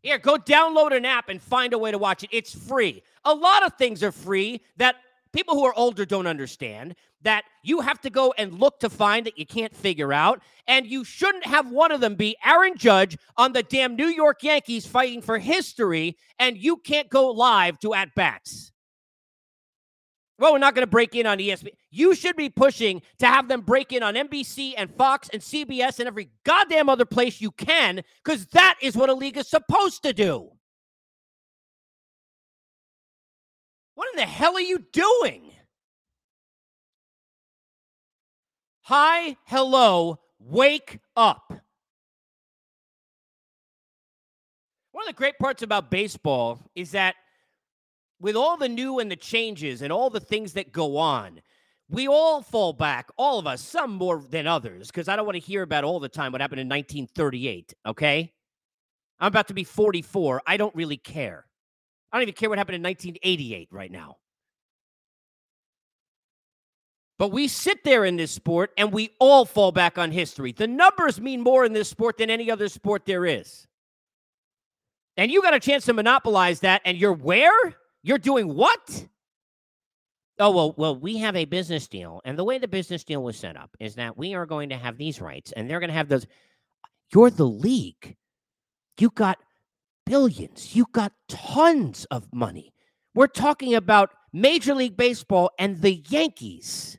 Here, 0.01 0.17
go 0.17 0.36
download 0.36 0.95
an 0.95 1.05
app 1.05 1.29
and 1.29 1.41
find 1.41 1.72
a 1.72 1.77
way 1.77 1.91
to 1.91 1.98
watch 1.98 2.24
it. 2.24 2.29
It's 2.33 2.53
free. 2.53 3.01
A 3.24 3.33
lot 3.33 3.65
of 3.65 3.75
things 3.75 4.03
are 4.03 4.12
free 4.12 4.60
that 4.75 4.98
people 5.31 5.55
who 5.55 5.63
are 5.63 5.74
older 5.74 6.03
don't 6.03 6.27
understand 6.27 6.95
that 7.24 7.46
you 7.63 7.82
have 7.82 8.00
to 8.01 8.10
go 8.10 8.34
and 8.38 8.60
look 8.60 8.80
to 8.82 8.89
find 8.89 9.25
that 9.25 9.38
you 9.38 9.46
can't 9.46 9.75
figure 9.75 10.13
out. 10.13 10.42
And 10.68 10.86
you 10.86 11.03
shouldn't 11.03 11.46
have 11.46 11.70
one 11.70 11.92
of 11.92 12.00
them 12.00 12.15
be 12.15 12.38
Aaron 12.46 12.77
Judge 12.77 13.18
on 13.38 13.53
the 13.53 13.63
damn 13.63 13.96
New 13.96 14.08
York 14.08 14.44
Yankees 14.44 14.86
fighting 14.86 15.22
for 15.22 15.38
history, 15.38 16.18
and 16.39 16.58
you 16.58 16.77
can't 16.77 17.10
go 17.10 17.32
live 17.32 17.80
to 17.80 17.94
at 17.94 18.15
bats. 18.15 18.72
Well, 20.39 20.51
we're 20.53 20.60
not 20.60 20.75
going 20.75 20.84
to 20.84 20.89
break 20.89 21.15
in 21.15 21.25
on 21.25 21.38
ESPN. 21.38 21.70
You 21.92 22.15
should 22.15 22.36
be 22.36 22.50
pushing 22.50 23.01
to 23.20 23.27
have 23.27 23.48
them 23.48 23.62
break 23.62 23.94
in 23.94 24.03
on 24.03 24.15
NBC 24.15 24.74
and 24.75 24.94
Fox 24.96 25.30
and 25.32 25.42
CBS 25.42 26.00
and 26.00 26.08
every 26.08 26.32
goddamn 26.44 26.89
other 26.89 27.06
place 27.06 27.39
you 27.39 27.51
can, 27.51 28.01
because 28.24 28.48
that 28.48 28.77
is 28.82 28.96
what 28.96 29.10
a 29.10 29.13
league 29.13 29.38
is 29.38 29.48
supposed 29.48 30.03
to 30.03 30.12
do. 30.12 30.50
What 33.96 34.10
in 34.13 34.18
the 34.18 34.25
hell 34.25 34.56
are 34.56 34.62
you 34.62 34.80
doing? 34.92 35.52
Hi, 38.88 39.38
hello, 39.46 40.20
wake 40.40 41.00
up. 41.16 41.54
One 44.92 45.04
of 45.04 45.08
the 45.08 45.13
great 45.18 45.40
parts 45.40 45.63
about 45.63 45.90
baseball 45.90 46.60
is 46.75 46.92
that 46.92 47.16
with 48.20 48.36
all 48.36 48.58
the 48.58 48.68
new 48.68 49.00
and 49.00 49.10
the 49.10 49.16
changes 49.16 49.82
and 49.82 49.94
all 49.94 50.10
the 50.10 50.20
things 50.20 50.52
that 50.54 50.74
go 50.74 50.98
on, 50.98 51.40
we 51.90 52.10
all 52.10 52.42
fall 52.42 52.74
back, 52.74 53.10
all 53.16 53.40
of 53.40 53.48
us, 53.48 53.62
some 53.62 53.94
more 53.94 54.22
than 54.30 54.48
others, 54.48 54.88
because 54.88 55.08
I 55.08 55.16
don't 55.16 55.25
want 55.25 55.38
to 55.38 55.40
hear 55.40 55.62
about 55.62 55.86
all 55.86 56.02
the 56.02 56.10
time 56.10 56.34
what 56.34 56.42
happened 56.42 56.60
in 56.60 56.68
1938, 56.68 57.74
okay? 57.86 58.34
I'm 59.18 59.28
about 59.28 59.48
to 59.48 59.54
be 59.54 59.63
44. 59.63 60.42
I 60.46 60.58
don't 60.58 60.75
really 60.75 60.98
care. 60.98 61.46
I 62.12 62.18
don't 62.18 62.24
even 62.24 62.34
care 62.34 62.50
what 62.50 62.58
happened 62.58 62.75
in 62.75 62.84
1988 62.84 63.70
right 63.72 63.92
now. 63.92 64.18
But 67.24 67.32
we 67.32 67.48
sit 67.48 67.86
there 67.86 68.03
in 68.03 68.18
this 68.18 68.34
sport 68.34 68.74
and 68.77 68.92
we 68.92 69.12
all 69.18 69.46
fall 69.46 69.72
back 69.72 69.98
on 69.98 70.12
history. 70.12 70.51
The 70.51 70.68
numbers 70.68 71.22
mean 71.22 71.39
more 71.39 71.63
in 71.63 71.72
this 71.72 71.88
sport 71.88 72.18
than 72.18 72.30
any 72.30 72.51
other 72.51 72.68
sport 72.68 73.06
there 73.06 73.25
is. 73.25 73.65
And 75.15 75.32
you 75.32 75.42
got 75.42 75.53
a 75.53 75.60
chance 75.62 75.86
to 75.86 75.94
monopolize 75.94 76.60
that, 76.60 76.82
and 76.84 76.98
you're 76.98 77.13
where? 77.13 77.75
You're 78.01 78.18
doing 78.18 78.53
what? 78.53 79.08
Oh, 80.38 80.51
well, 80.51 80.74
well, 80.75 81.00
we 81.00 81.15
have 81.20 81.38
a 81.38 81.46
business 81.46 81.88
deal. 81.88 82.20
And 82.25 82.38
the 82.38 82.44
way 82.44 82.58
the 82.58 82.68
business 82.68 83.06
deal 83.06 83.24
was 83.24 83.38
set 83.38 83.56
up 83.56 83.70
is 83.80 83.96
that 83.96 84.18
we 84.18 84.34
are 84.34 84.46
going 84.46 84.68
to 84.68 84.77
have 84.77 84.98
these 84.98 85.22
rights 85.22 85.53
and 85.53 85.70
they're 85.70 85.80
going 85.80 85.92
to 85.92 85.96
have 85.96 86.10
those. 86.10 86.27
You're 87.13 87.30
the 87.30 87.48
league. 87.48 88.18
You 89.00 89.12
got 89.12 89.38
billions. 90.06 90.75
You 90.75 90.88
got 90.92 91.13
tons 91.30 92.03
of 92.12 92.27
money. 92.34 92.74
We're 93.15 93.27
talking 93.27 93.75
about 93.75 94.10
Major 94.34 94.75
League 94.75 94.98
Baseball 94.98 95.51
and 95.58 95.82
the 95.82 96.03
Yankees. 96.10 96.98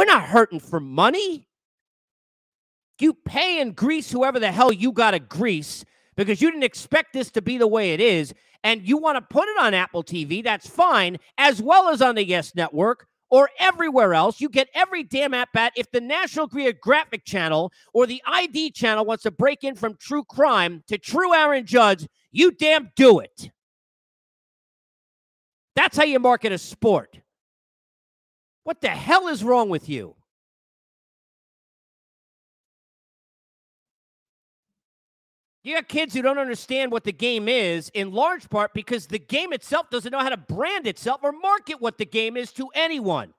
We're 0.00 0.06
not 0.06 0.22
hurting 0.22 0.60
for 0.60 0.80
money. 0.80 1.46
You 3.00 3.12
pay 3.12 3.60
and 3.60 3.76
grease 3.76 4.10
whoever 4.10 4.40
the 4.40 4.50
hell 4.50 4.72
you 4.72 4.92
got 4.92 5.10
to 5.10 5.18
grease 5.18 5.84
because 6.16 6.40
you 6.40 6.50
didn't 6.50 6.64
expect 6.64 7.12
this 7.12 7.30
to 7.32 7.42
be 7.42 7.58
the 7.58 7.66
way 7.66 7.92
it 7.92 8.00
is. 8.00 8.32
And 8.64 8.80
you 8.80 8.96
want 8.96 9.16
to 9.18 9.20
put 9.20 9.46
it 9.46 9.60
on 9.60 9.74
Apple 9.74 10.02
TV, 10.02 10.42
that's 10.42 10.66
fine, 10.66 11.18
as 11.36 11.60
well 11.60 11.90
as 11.90 12.00
on 12.00 12.14
the 12.14 12.24
Yes 12.24 12.54
Network 12.54 13.08
or 13.28 13.50
everywhere 13.58 14.14
else. 14.14 14.40
You 14.40 14.48
get 14.48 14.70
every 14.74 15.02
damn 15.02 15.34
at 15.34 15.50
bat. 15.52 15.74
If 15.76 15.90
the 15.90 16.00
National 16.00 16.46
Geographic 16.46 17.26
Channel 17.26 17.70
or 17.92 18.06
the 18.06 18.22
ID 18.26 18.70
channel 18.70 19.04
wants 19.04 19.24
to 19.24 19.30
break 19.30 19.64
in 19.64 19.74
from 19.74 19.98
true 20.00 20.24
crime 20.24 20.82
to 20.86 20.96
true 20.96 21.34
Aaron 21.34 21.66
Judge, 21.66 22.08
you 22.32 22.52
damn 22.52 22.90
do 22.96 23.18
it. 23.18 23.50
That's 25.76 25.98
how 25.98 26.04
you 26.04 26.18
market 26.20 26.52
a 26.52 26.58
sport. 26.58 27.20
What 28.70 28.80
the 28.80 28.88
hell 28.90 29.26
is 29.26 29.42
wrong 29.42 29.68
with 29.68 29.88
you? 29.88 30.14
You 35.64 35.74
got 35.74 35.88
kids 35.88 36.14
who 36.14 36.22
don't 36.22 36.38
understand 36.38 36.92
what 36.92 37.02
the 37.02 37.10
game 37.10 37.48
is, 37.48 37.90
in 37.94 38.12
large 38.12 38.48
part 38.48 38.72
because 38.72 39.08
the 39.08 39.18
game 39.18 39.52
itself 39.52 39.90
doesn't 39.90 40.12
know 40.12 40.20
how 40.20 40.28
to 40.28 40.36
brand 40.36 40.86
itself 40.86 41.18
or 41.24 41.32
market 41.32 41.80
what 41.80 41.98
the 41.98 42.06
game 42.06 42.36
is 42.36 42.52
to 42.52 42.68
anyone. 42.72 43.34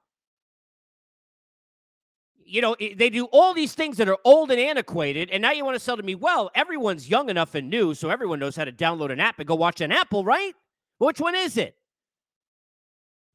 You 2.43 2.59
know, 2.59 2.75
they 2.77 3.09
do 3.09 3.23
all 3.31 3.53
these 3.53 3.73
things 3.73 3.95
that 3.99 4.09
are 4.09 4.17
old 4.25 4.51
and 4.51 4.59
antiquated, 4.59 5.29
and 5.29 5.41
now 5.41 5.53
you 5.53 5.63
want 5.63 5.75
to 5.75 5.79
sell 5.79 5.95
to 5.95 6.03
me, 6.03 6.13
well, 6.13 6.51
everyone's 6.55 7.09
young 7.09 7.29
enough 7.29 7.55
and 7.55 7.69
new, 7.69 7.93
so 7.93 8.09
everyone 8.09 8.39
knows 8.39 8.57
how 8.57 8.65
to 8.65 8.73
download 8.73 9.13
an 9.13 9.21
app 9.21 9.39
and 9.39 9.47
go 9.47 9.55
watch 9.55 9.79
an 9.79 9.93
Apple, 9.93 10.25
right? 10.25 10.55
Which 10.97 11.21
one 11.21 11.35
is 11.35 11.55
it? 11.55 11.77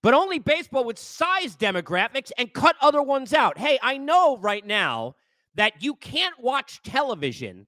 But 0.06 0.14
only 0.14 0.38
baseball 0.38 0.84
with 0.84 1.00
size 1.00 1.56
demographics 1.56 2.30
and 2.38 2.52
cut 2.52 2.76
other 2.80 3.02
ones 3.02 3.34
out. 3.34 3.58
Hey, 3.58 3.76
I 3.82 3.98
know 3.98 4.36
right 4.36 4.64
now 4.64 5.16
that 5.56 5.82
you 5.82 5.96
can't 5.96 6.38
watch 6.38 6.80
television 6.84 7.66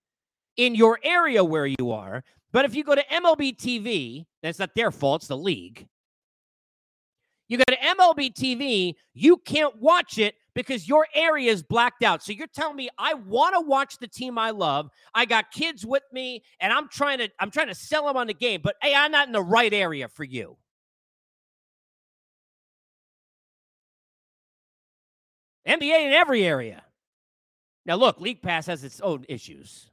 in 0.56 0.76
your 0.76 1.00
area 1.02 1.42
where 1.42 1.66
you 1.66 1.90
are, 1.90 2.22
but 2.52 2.64
if 2.64 2.76
you 2.76 2.84
go 2.84 2.94
to 2.94 3.02
MLB 3.06 3.56
TV, 3.56 4.24
that's 4.40 4.60
not 4.60 4.70
their 4.76 4.92
fault, 4.92 5.22
it's 5.22 5.26
the 5.26 5.36
league. 5.36 5.88
You 7.48 7.58
go 7.58 7.64
to 7.66 7.76
MLB 7.76 8.32
TV, 8.32 8.94
you 9.14 9.38
can't 9.38 9.74
watch 9.80 10.18
it 10.18 10.36
because 10.54 10.88
your 10.88 11.08
area 11.16 11.50
is 11.50 11.64
blacked 11.64 12.04
out. 12.04 12.22
So 12.22 12.30
you're 12.30 12.46
telling 12.46 12.76
me 12.76 12.88
I 12.98 13.14
want 13.14 13.56
to 13.56 13.60
watch 13.62 13.98
the 13.98 14.06
team 14.06 14.38
I 14.38 14.50
love. 14.50 14.90
I 15.12 15.24
got 15.24 15.50
kids 15.50 15.84
with 15.84 16.04
me 16.12 16.44
and 16.60 16.72
I'm 16.72 16.88
trying 16.88 17.18
to 17.18 17.30
I'm 17.40 17.50
trying 17.50 17.66
to 17.66 17.74
sell 17.74 18.06
them 18.06 18.16
on 18.16 18.28
the 18.28 18.34
game, 18.34 18.60
but 18.62 18.76
hey, 18.80 18.94
I'm 18.94 19.10
not 19.10 19.26
in 19.26 19.32
the 19.32 19.42
right 19.42 19.74
area 19.74 20.06
for 20.06 20.22
you. 20.22 20.56
NBA 25.68 26.06
in 26.06 26.12
every 26.12 26.44
area. 26.44 26.82
Now 27.84 27.96
look, 27.96 28.20
League 28.20 28.42
Pass 28.42 28.66
has 28.66 28.84
its 28.84 29.00
own 29.00 29.24
issues. 29.28 29.90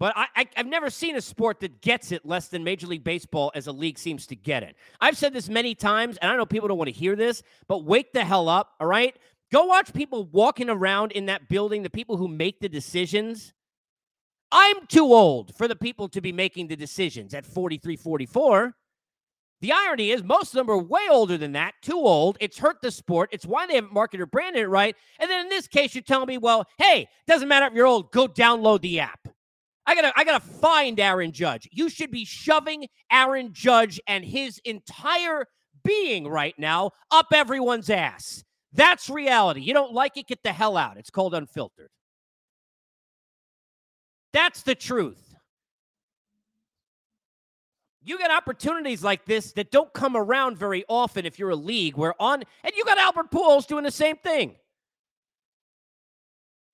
But 0.00 0.12
I, 0.16 0.26
I, 0.36 0.46
have 0.56 0.66
never 0.66 0.90
seen 0.90 1.16
a 1.16 1.20
sport 1.20 1.60
that 1.60 1.80
gets 1.80 2.12
it 2.12 2.26
less 2.26 2.48
than 2.48 2.64
Major 2.64 2.86
League 2.86 3.04
Baseball 3.04 3.52
as 3.54 3.68
a 3.68 3.72
league 3.72 3.98
seems 3.98 4.26
to 4.26 4.36
get 4.36 4.62
it. 4.62 4.76
I've 5.00 5.16
said 5.16 5.32
this 5.32 5.48
many 5.48 5.74
times, 5.74 6.18
and 6.18 6.30
I 6.30 6.36
know 6.36 6.44
people 6.44 6.68
don't 6.68 6.78
want 6.78 6.88
to 6.88 6.92
hear 6.92 7.16
this, 7.16 7.42
but 7.68 7.84
wake 7.84 8.12
the 8.12 8.24
hell 8.24 8.48
up, 8.48 8.74
all 8.80 8.86
right? 8.86 9.16
Go 9.52 9.66
watch 9.66 9.92
people 9.94 10.24
walking 10.24 10.68
around 10.68 11.12
in 11.12 11.26
that 11.26 11.48
building, 11.48 11.82
the 11.82 11.90
people 11.90 12.16
who 12.16 12.26
make 12.28 12.60
the 12.60 12.68
decisions. 12.68 13.54
I'm 14.50 14.86
too 14.88 15.06
old 15.06 15.54
for 15.56 15.68
the 15.68 15.76
people 15.76 16.08
to 16.08 16.20
be 16.20 16.32
making 16.32 16.68
the 16.68 16.76
decisions 16.76 17.32
at 17.34 17.46
43, 17.46 17.96
44. 17.96 18.74
The 19.60 19.72
irony 19.72 20.10
is, 20.10 20.22
most 20.22 20.48
of 20.48 20.58
them 20.58 20.70
are 20.70 20.78
way 20.78 21.06
older 21.10 21.38
than 21.38 21.52
that, 21.52 21.74
too 21.80 21.96
old. 21.96 22.36
It's 22.40 22.58
hurt 22.58 22.82
the 22.82 22.90
sport. 22.90 23.30
It's 23.32 23.46
why 23.46 23.66
they 23.66 23.76
haven't 23.76 23.94
marketed 23.94 24.20
or 24.20 24.26
branded 24.26 24.62
it 24.62 24.68
right. 24.68 24.94
And 25.18 25.30
then 25.30 25.40
in 25.40 25.48
this 25.48 25.66
case, 25.66 25.94
you're 25.94 26.02
telling 26.02 26.28
me, 26.28 26.38
well, 26.38 26.66
hey, 26.78 27.02
it 27.02 27.30
doesn't 27.30 27.48
matter 27.48 27.66
if 27.66 27.72
you're 27.72 27.86
old, 27.86 28.12
go 28.12 28.28
download 28.28 28.82
the 28.82 29.00
app. 29.00 29.26
I 29.86 29.94
gotta, 29.94 30.12
I 30.16 30.24
gotta 30.24 30.44
find 30.44 30.98
Aaron 31.00 31.32
Judge. 31.32 31.68
You 31.72 31.88
should 31.88 32.10
be 32.10 32.24
shoving 32.24 32.88
Aaron 33.10 33.52
Judge 33.52 34.00
and 34.06 34.24
his 34.24 34.60
entire 34.64 35.46
being 35.82 36.26
right 36.26 36.54
now 36.58 36.90
up 37.10 37.26
everyone's 37.32 37.90
ass. 37.90 38.44
That's 38.72 39.08
reality. 39.08 39.60
You 39.60 39.72
don't 39.72 39.92
like 39.92 40.16
it, 40.16 40.26
get 40.26 40.42
the 40.42 40.52
hell 40.52 40.76
out. 40.76 40.96
It's 40.96 41.10
called 41.10 41.34
unfiltered. 41.34 41.90
That's 44.32 44.62
the 44.62 44.74
truth. 44.74 45.23
You 48.04 48.18
get 48.18 48.30
opportunities 48.30 49.02
like 49.02 49.24
this 49.24 49.52
that 49.52 49.70
don't 49.70 49.92
come 49.92 50.16
around 50.16 50.58
very 50.58 50.84
often 50.88 51.24
if 51.24 51.38
you're 51.38 51.50
a 51.50 51.56
league 51.56 51.96
where 51.96 52.14
on, 52.20 52.42
and 52.62 52.72
you 52.76 52.84
got 52.84 52.98
Albert 52.98 53.30
Pujols 53.30 53.66
doing 53.66 53.84
the 53.84 53.90
same 53.90 54.16
thing. 54.16 54.56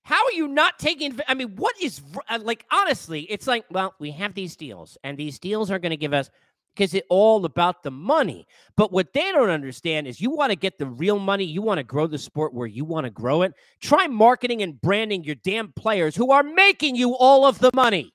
How 0.03 0.25
are 0.25 0.33
you 0.33 0.47
not 0.47 0.77
taking? 0.77 1.17
I 1.27 1.33
mean, 1.35 1.55
what 1.55 1.79
is 1.81 2.01
uh, 2.27 2.39
like? 2.41 2.65
Honestly, 2.71 3.21
it's 3.21 3.47
like, 3.47 3.65
well, 3.71 3.93
we 3.99 4.11
have 4.11 4.33
these 4.33 4.55
deals, 4.55 4.97
and 5.03 5.17
these 5.17 5.39
deals 5.39 5.71
are 5.71 5.79
going 5.79 5.91
to 5.91 5.97
give 5.97 6.13
us 6.13 6.29
because 6.75 6.93
it's 6.93 7.05
all 7.09 7.45
about 7.45 7.83
the 7.83 7.91
money. 7.91 8.47
But 8.75 8.91
what 8.91 9.13
they 9.13 9.31
don't 9.31 9.49
understand 9.49 10.07
is 10.07 10.19
you 10.19 10.31
want 10.31 10.51
to 10.51 10.55
get 10.55 10.77
the 10.79 10.87
real 10.87 11.19
money. 11.19 11.43
You 11.43 11.61
want 11.61 11.77
to 11.77 11.83
grow 11.83 12.07
the 12.07 12.17
sport 12.17 12.53
where 12.53 12.67
you 12.67 12.83
want 12.83 13.05
to 13.05 13.11
grow 13.11 13.43
it. 13.43 13.53
Try 13.79 14.07
marketing 14.07 14.63
and 14.63 14.79
branding 14.81 15.23
your 15.23 15.35
damn 15.35 15.71
players 15.73 16.15
who 16.15 16.31
are 16.31 16.43
making 16.43 16.95
you 16.95 17.15
all 17.15 17.45
of 17.45 17.59
the 17.59 17.71
money. 17.73 18.13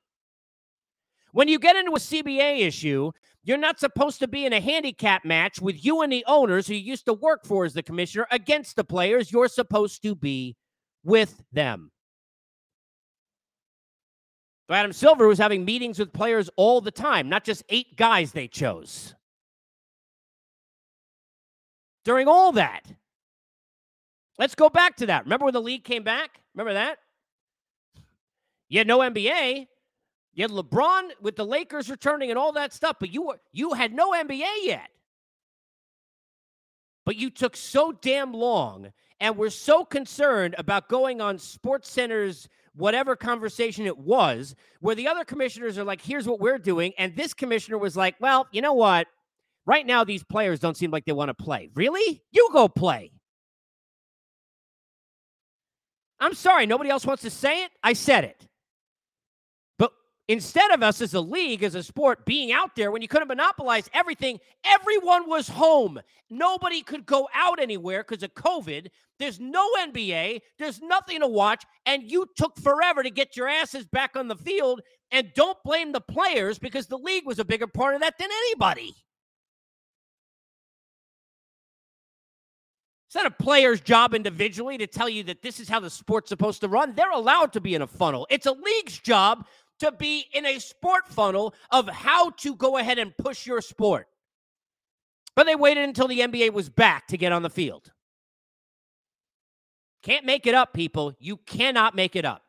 When 1.37 1.49
you 1.49 1.59
get 1.59 1.76
into 1.76 1.90
a 1.90 1.99
CBA 1.99 2.61
issue, 2.61 3.12
you're 3.45 3.59
not 3.59 3.78
supposed 3.78 4.21
to 4.21 4.26
be 4.26 4.47
in 4.47 4.55
a 4.55 4.61
handicap 4.61 5.23
match 5.23 5.61
with 5.61 5.85
you 5.85 6.00
and 6.00 6.11
the 6.11 6.25
owners 6.26 6.66
who 6.66 6.73
you 6.73 6.81
used 6.81 7.05
to 7.05 7.12
work 7.12 7.45
for 7.45 7.66
as 7.66 7.75
the 7.75 7.83
commissioner 7.83 8.26
against 8.31 8.75
the 8.75 8.85
players. 8.85 9.31
You're 9.31 9.49
supposed 9.49 10.00
to 10.05 10.14
be 10.14 10.57
with 11.05 11.43
them. 11.52 11.90
Adam 14.71 14.95
Silver 14.95 15.28
was 15.28 15.37
having 15.37 15.66
meetings 15.66 15.99
with 15.99 16.11
players 16.11 16.49
all 16.57 16.81
the 16.81 16.90
time, 16.90 17.28
not 17.28 17.45
just 17.45 17.62
eight 17.69 17.99
guys 17.99 18.33
they 18.33 18.49
chose. 18.49 19.14
During 22.07 22.28
all 22.28 22.52
that, 22.52 22.81
let's 24.38 24.55
go 24.55 24.71
back 24.71 24.97
to 24.97 25.07
that. 25.07 25.25
Remember 25.25 25.45
when 25.45 25.52
the 25.52 25.61
league 25.61 25.85
came 25.85 26.02
back? 26.02 26.40
Remember 26.55 26.73
that? 26.73 26.97
You 28.71 28.78
had 28.78 28.87
no 28.87 29.00
NBA. 29.00 29.67
You 30.37 30.43
had 30.43 30.51
LeBron 30.51 31.11
with 31.21 31.35
the 31.35 31.47
Lakers 31.47 31.91
returning 31.91 32.31
and 32.31 32.39
all 32.39 32.53
that 32.53 32.75
stuff, 32.75 32.99
but 33.01 33.13
you 33.13 33.23
were 33.23 33.41
you 33.53 33.73
had 33.73 33.93
no 33.93 34.13
NBA 34.13 34.65
yet. 34.65 34.91
But 37.07 37.17
you 37.17 37.31
took 37.31 37.57
so 37.57 37.93
damn 37.93 38.33
long 38.35 38.93
and 39.19 39.39
we're 39.39 39.49
so 39.51 39.85
concerned 39.85 40.55
about 40.59 40.89
going 40.89 41.23
on 41.23 41.39
Sports 41.39 41.91
Center's 41.91 42.49
whatever 42.75 43.17
conversation 43.17 43.87
it 43.87 43.97
was, 43.97 44.55
where 44.81 44.95
the 44.95 45.09
other 45.09 45.25
commissioners 45.25 45.79
are 45.79 45.85
like, 45.85 46.03
here's 46.03 46.27
what 46.29 46.41
we're 46.41 46.59
doing. 46.59 46.93
And 46.99 47.17
this 47.17 47.33
commissioner 47.33 47.79
was 47.79 47.97
like, 47.97 48.17
well, 48.21 48.47
you 48.53 48.61
know 48.61 48.75
what? 48.75 49.07
Right 49.65 49.87
now, 49.87 50.05
these 50.05 50.23
players 50.23 50.61
don't 50.61 50.77
seem 50.77 50.91
like 50.91 51.07
they 51.07 51.13
want 51.13 51.31
to 51.31 51.35
play. 51.35 51.71
Really? 51.75 52.23
You 52.31 52.51
go 52.53 52.69
play. 52.69 53.11
I'm 56.21 56.35
sorry, 56.35 56.67
nobody 56.67 56.91
else 56.91 57.07
wants 57.07 57.23
to 57.23 57.31
say 57.31 57.65
it. 57.65 57.71
I 57.83 57.95
said 57.95 58.25
it. 58.25 58.47
Instead 60.28 60.73
of 60.73 60.82
us 60.82 61.00
as 61.00 61.15
a 61.15 61.21
league, 61.21 61.62
as 61.62 61.76
a 61.76 61.82
sport, 61.82 62.26
being 62.26 62.50
out 62.50 62.75
there 62.75 62.91
when 62.91 63.00
you 63.00 63.06
could 63.06 63.21
have 63.21 63.28
monopolized 63.28 63.89
everything, 63.95 64.41
everyone 64.65 65.28
was 65.28 65.49
home. 65.49 66.00
Nobody 66.30 66.82
could 66.82 67.06
go 67.06 67.28
out 67.32 67.60
anywhere 67.60 68.02
because 68.02 68.25
of 68.25 68.34
COVID. 68.34 68.89
There's 69.19 69.39
no 69.39 69.67
NBA, 69.78 70.41
there's 70.58 70.82
nothing 70.82 71.21
to 71.21 71.28
watch, 71.28 71.65
and 71.86 72.10
you 72.10 72.26
took 72.36 72.58
forever 72.58 73.02
to 73.02 73.10
get 73.10 73.36
your 73.36 73.49
asses 73.49 73.86
back 73.86 74.17
on 74.17 74.28
the 74.28 74.36
field. 74.36 74.80
And 75.12 75.32
don't 75.34 75.56
blame 75.65 75.93
the 75.93 76.00
players 76.00 76.58
because 76.58 76.89
the 76.89 76.99
league 76.99 77.25
was 77.25 77.39
a 77.39 77.45
bigger 77.45 77.69
part 77.69 77.95
of 77.95 78.00
that 78.00 78.19
than 78.19 78.28
anybody. 78.28 78.93
It's 83.06 83.15
not 83.15 83.26
a 83.26 83.30
player's 83.30 83.80
job 83.80 84.15
individually 84.15 84.76
to 84.78 84.89
tell 84.89 85.08
you 85.08 85.23
that 85.25 85.41
this 85.41 85.60
is 85.60 85.69
how 85.69 85.78
the 85.78 85.89
sport's 85.89 86.28
supposed 86.28 86.60
to 86.62 86.69
run. 86.69 86.95
They're 86.95 87.12
allowed 87.12 87.52
to 87.52 87.60
be 87.60 87.76
in 87.76 87.82
a 87.82 87.86
funnel. 87.86 88.26
It's 88.28 88.47
a 88.47 88.52
league's 88.52 88.99
job 88.99 89.47
to 89.80 89.93
be 89.93 90.26
in 90.32 90.47
a 90.47 90.58
sport 90.58 91.06
funnel 91.08 91.54
of 91.71 91.89
how 91.89 92.30
to 92.30 92.54
go 92.54 92.78
ahead 92.78 92.99
and 92.99 93.17
push 93.17 93.47
your 93.47 93.60
sport. 93.60 94.08
But 95.34 95.45
they 95.45 95.54
waited 95.54 95.84
until 95.84 96.08
the 96.08 96.21
NBA 96.21 96.52
was 96.52 96.69
back 96.69 97.08
to 97.08 97.19
get 97.19 97.32
on 97.32 97.43
the 97.43 97.50
field. 97.50 97.93
Can't 100.02 100.25
make 100.25 100.47
it 100.47 100.54
up, 100.54 100.73
people. 100.73 101.12
You 101.19 101.36
cannot 101.36 101.95
make 101.95 102.17
it 102.17 102.25
up. 102.25 102.43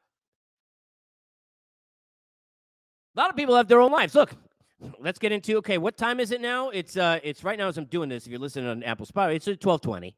A 3.15 3.19
lot 3.19 3.29
of 3.29 3.35
people 3.35 3.55
have 3.55 3.67
their 3.67 3.81
own 3.81 3.91
lives. 3.91 4.13
Look, 4.13 4.35
let's 4.99 5.17
get 5.17 5.31
into 5.31 5.57
okay, 5.57 5.79
what 5.79 5.97
time 5.97 6.19
is 6.19 6.31
it 6.31 6.39
now? 6.39 6.69
It's 6.69 6.95
uh 6.95 7.19
it's 7.23 7.43
right 7.43 7.57
now 7.57 7.67
as 7.67 7.77
I'm 7.77 7.85
doing 7.85 8.09
this. 8.09 8.25
If 8.25 8.31
you're 8.31 8.39
listening 8.39 8.69
on 8.69 8.83
Apple 8.83 9.07
Spotify, 9.07 9.35
it's 9.35 9.47
1220. 9.47 10.15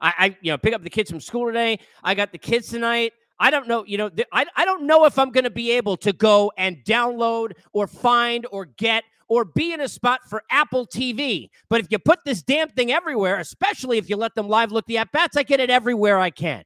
I, 0.00 0.14
I 0.18 0.36
you 0.40 0.52
know 0.52 0.58
pick 0.58 0.72
up 0.72 0.82
the 0.82 0.90
kids 0.90 1.10
from 1.10 1.20
school 1.20 1.46
today. 1.46 1.80
I 2.04 2.14
got 2.14 2.30
the 2.30 2.38
kids 2.38 2.68
tonight. 2.68 3.12
I 3.38 3.50
don't 3.50 3.68
know, 3.68 3.84
you 3.84 3.98
know, 3.98 4.08
th- 4.08 4.28
I, 4.32 4.46
I 4.56 4.64
don't 4.64 4.86
know 4.86 5.04
if 5.04 5.18
I'm 5.18 5.30
going 5.30 5.44
to 5.44 5.50
be 5.50 5.72
able 5.72 5.96
to 5.98 6.12
go 6.12 6.52
and 6.56 6.78
download 6.84 7.52
or 7.72 7.86
find 7.86 8.46
or 8.50 8.66
get 8.66 9.04
or 9.28 9.44
be 9.44 9.72
in 9.72 9.80
a 9.80 9.88
spot 9.88 10.20
for 10.28 10.42
Apple 10.50 10.86
TV. 10.86 11.48
But 11.70 11.80
if 11.80 11.86
you 11.90 11.98
put 11.98 12.20
this 12.24 12.42
damn 12.42 12.68
thing 12.68 12.92
everywhere, 12.92 13.38
especially 13.38 13.98
if 13.98 14.10
you 14.10 14.16
let 14.16 14.34
them 14.34 14.48
live 14.48 14.70
look 14.70 14.86
the 14.86 14.98
at 14.98 15.10
bats, 15.10 15.36
I 15.36 15.42
get 15.42 15.58
it 15.58 15.70
everywhere 15.70 16.18
I 16.18 16.30
can. 16.30 16.64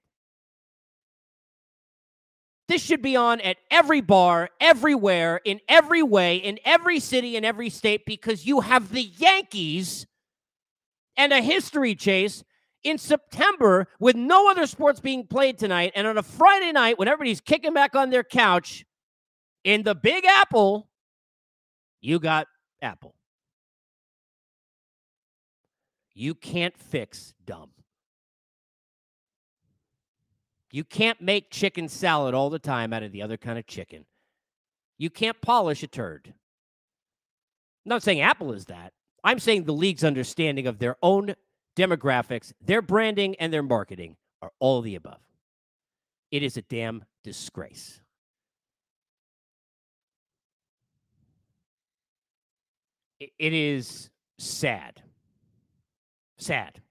This 2.68 2.82
should 2.82 3.02
be 3.02 3.14
on 3.14 3.40
at 3.42 3.58
every 3.70 4.00
bar, 4.00 4.50
everywhere, 4.60 5.40
in 5.44 5.60
every 5.68 6.02
way, 6.02 6.36
in 6.38 6.58
every 6.64 6.98
city, 6.98 7.36
in 7.36 7.44
every 7.44 7.70
state, 7.70 8.04
because 8.04 8.44
you 8.44 8.60
have 8.60 8.90
the 8.90 9.02
Yankees 9.02 10.06
and 11.16 11.32
a 11.32 11.40
history 11.40 11.94
chase 11.94 12.42
in 12.86 12.98
September 12.98 13.88
with 13.98 14.14
no 14.14 14.48
other 14.48 14.66
sports 14.66 15.00
being 15.00 15.26
played 15.26 15.58
tonight 15.58 15.92
and 15.96 16.06
on 16.06 16.16
a 16.16 16.22
Friday 16.22 16.70
night 16.70 16.98
when 16.98 17.08
everybody's 17.08 17.40
kicking 17.40 17.74
back 17.74 17.96
on 17.96 18.10
their 18.10 18.22
couch 18.22 18.84
in 19.64 19.82
the 19.82 19.94
Big 19.94 20.24
Apple, 20.24 20.88
you 22.00 22.20
got 22.20 22.46
Apple. 22.80 23.16
You 26.14 26.34
can't 26.34 26.78
fix 26.78 27.34
dumb. 27.44 27.70
You 30.70 30.84
can't 30.84 31.20
make 31.20 31.50
chicken 31.50 31.88
salad 31.88 32.34
all 32.34 32.50
the 32.50 32.58
time 32.60 32.92
out 32.92 33.02
of 33.02 33.10
the 33.10 33.22
other 33.22 33.36
kind 33.36 33.58
of 33.58 33.66
chicken. 33.66 34.04
You 34.98 35.10
can't 35.10 35.40
polish 35.42 35.82
a 35.82 35.88
turd. 35.88 36.32
I'm 37.86 37.90
not 37.90 38.04
saying 38.04 38.20
Apple 38.20 38.52
is 38.52 38.66
that. 38.66 38.92
I'm 39.24 39.40
saying 39.40 39.64
the 39.64 39.72
league's 39.72 40.04
understanding 40.04 40.68
of 40.68 40.78
their 40.78 40.96
own 41.02 41.34
demographics, 41.76 42.52
their 42.64 42.82
branding, 42.82 43.36
and 43.36 43.52
their 43.52 43.62
marketing 43.62 44.16
are 44.42 44.50
all 44.58 44.80
the 44.80 44.94
above. 44.94 45.20
It 46.30 46.42
is 46.42 46.56
a 46.56 46.62
damn 46.62 47.04
disgrace. 47.22 48.00
It 53.20 53.32
is 53.38 54.10
sad. 54.38 55.02
Sad. 56.38 56.82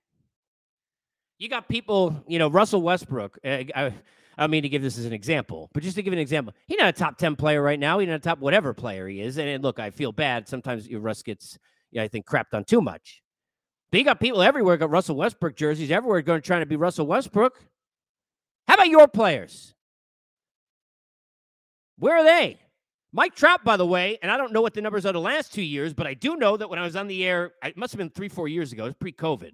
You 1.38 1.50
got 1.50 1.68
people, 1.68 2.24
you 2.28 2.40
know, 2.40 2.48
Russell 2.48 2.82
Westbrook. 2.82 3.38
Uh, 3.44 3.64
I, 3.76 3.94
I 4.38 4.48
mean 4.48 4.64
to 4.64 4.70
give 4.70 4.82
this 4.82 4.98
as 4.98 5.06
an 5.06 5.14
example, 5.14 5.70
but 5.74 5.84
just 5.84 5.96
to 5.98 6.04
give 6.04 6.14
an 6.14 6.20
example, 6.20 6.54
he's 6.68 6.80
not 6.80 6.90
a 6.90 6.94
top 6.94 7.18
10 7.18 7.36
player 7.36 7.62
right 7.62 7.80
now. 7.80 8.00
He's 8.00 8.08
not 8.08 8.16
a 8.16 8.20
top 8.20 8.40
whatever 8.40 8.74
player 8.74 9.08
he 9.08 9.22
is. 9.22 9.38
And, 9.38 9.48
and 9.48 9.64
look, 9.64 9.80
I 9.80 9.92
feel 9.92 10.12
bad. 10.12 10.48
Sometimes 10.48 10.92
Russ 10.92 11.22
gets 11.22 11.60
yeah, 11.92 12.04
I 12.04 12.08
think 12.08 12.26
crapped 12.26 12.54
on 12.54 12.64
too 12.64 12.82
much. 12.82 13.22
You 13.92 14.04
got 14.04 14.20
people 14.20 14.42
everywhere 14.42 14.76
got 14.78 14.90
Russell 14.90 15.16
Westbrook 15.16 15.56
jerseys 15.56 15.90
everywhere 15.90 16.22
going 16.22 16.42
trying 16.42 16.62
to 16.62 16.66
be 16.66 16.76
Russell 16.76 17.08
Westbrook. 17.08 17.60
How 18.68 18.74
about 18.74 18.90
your 18.90 19.08
players? 19.08 19.74
Where 21.98 22.18
are 22.18 22.24
they? 22.24 22.60
Mike 23.14 23.36
Trout, 23.36 23.64
by 23.64 23.78
the 23.78 23.86
way, 23.86 24.18
and 24.22 24.30
I 24.30 24.36
don't 24.36 24.52
know 24.52 24.62
what 24.62 24.74
the 24.74 24.82
numbers 24.82 25.06
are 25.06 25.14
the 25.14 25.22
last 25.22 25.54
two 25.54 25.62
years, 25.62 25.94
but 25.94 26.06
I 26.06 26.14
do 26.14 26.36
know 26.36 26.58
that 26.58 26.70
when 26.70 26.78
I 26.78 26.84
was 26.84 26.98
on 26.98 27.08
the 27.08 27.26
air, 27.26 27.54
it 27.64 27.78
must 27.78 27.94
have 27.94 27.98
been 27.98 28.10
three, 28.10 28.28
four 28.28 28.50
years 28.50 28.74
ago, 28.74 28.84
it 28.84 28.88
was 28.88 28.96
pre 28.96 29.14
COVID. 29.14 29.54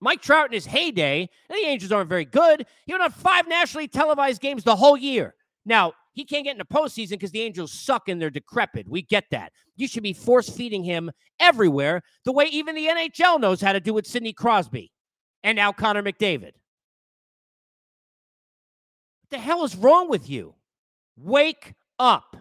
Mike 0.00 0.22
Trout 0.22 0.46
in 0.46 0.52
his 0.52 0.66
heyday, 0.66 1.28
and 1.48 1.58
the 1.58 1.66
Angels 1.66 1.90
aren't 1.90 2.08
very 2.08 2.24
good. 2.24 2.66
He 2.86 2.92
went 2.92 3.02
on 3.02 3.10
five 3.10 3.48
nationally 3.48 3.88
televised 3.88 4.40
games 4.40 4.62
the 4.62 4.76
whole 4.76 4.96
year. 4.96 5.34
Now, 5.66 5.94
he 6.14 6.24
can't 6.24 6.44
get 6.44 6.52
in 6.52 6.58
the 6.58 6.64
postseason 6.64 7.10
because 7.10 7.32
the 7.32 7.42
Angels 7.42 7.72
suck 7.72 8.08
and 8.08 8.20
they're 8.20 8.30
decrepit. 8.30 8.88
We 8.88 9.02
get 9.02 9.24
that. 9.32 9.52
You 9.76 9.88
should 9.88 10.02
be 10.04 10.12
force 10.12 10.48
feeding 10.48 10.84
him 10.84 11.10
everywhere, 11.40 12.02
the 12.24 12.32
way 12.32 12.46
even 12.46 12.74
the 12.76 12.86
NHL 12.86 13.40
knows 13.40 13.60
how 13.60 13.72
to 13.72 13.80
do 13.80 13.92
with 13.92 14.06
Sidney 14.06 14.32
Crosby 14.32 14.92
and 15.42 15.56
now 15.56 15.72
Connor 15.72 16.02
McDavid. 16.02 16.52
What 19.22 19.30
the 19.30 19.38
hell 19.38 19.64
is 19.64 19.74
wrong 19.76 20.08
with 20.08 20.30
you? 20.30 20.54
Wake 21.16 21.74
up. 21.98 22.36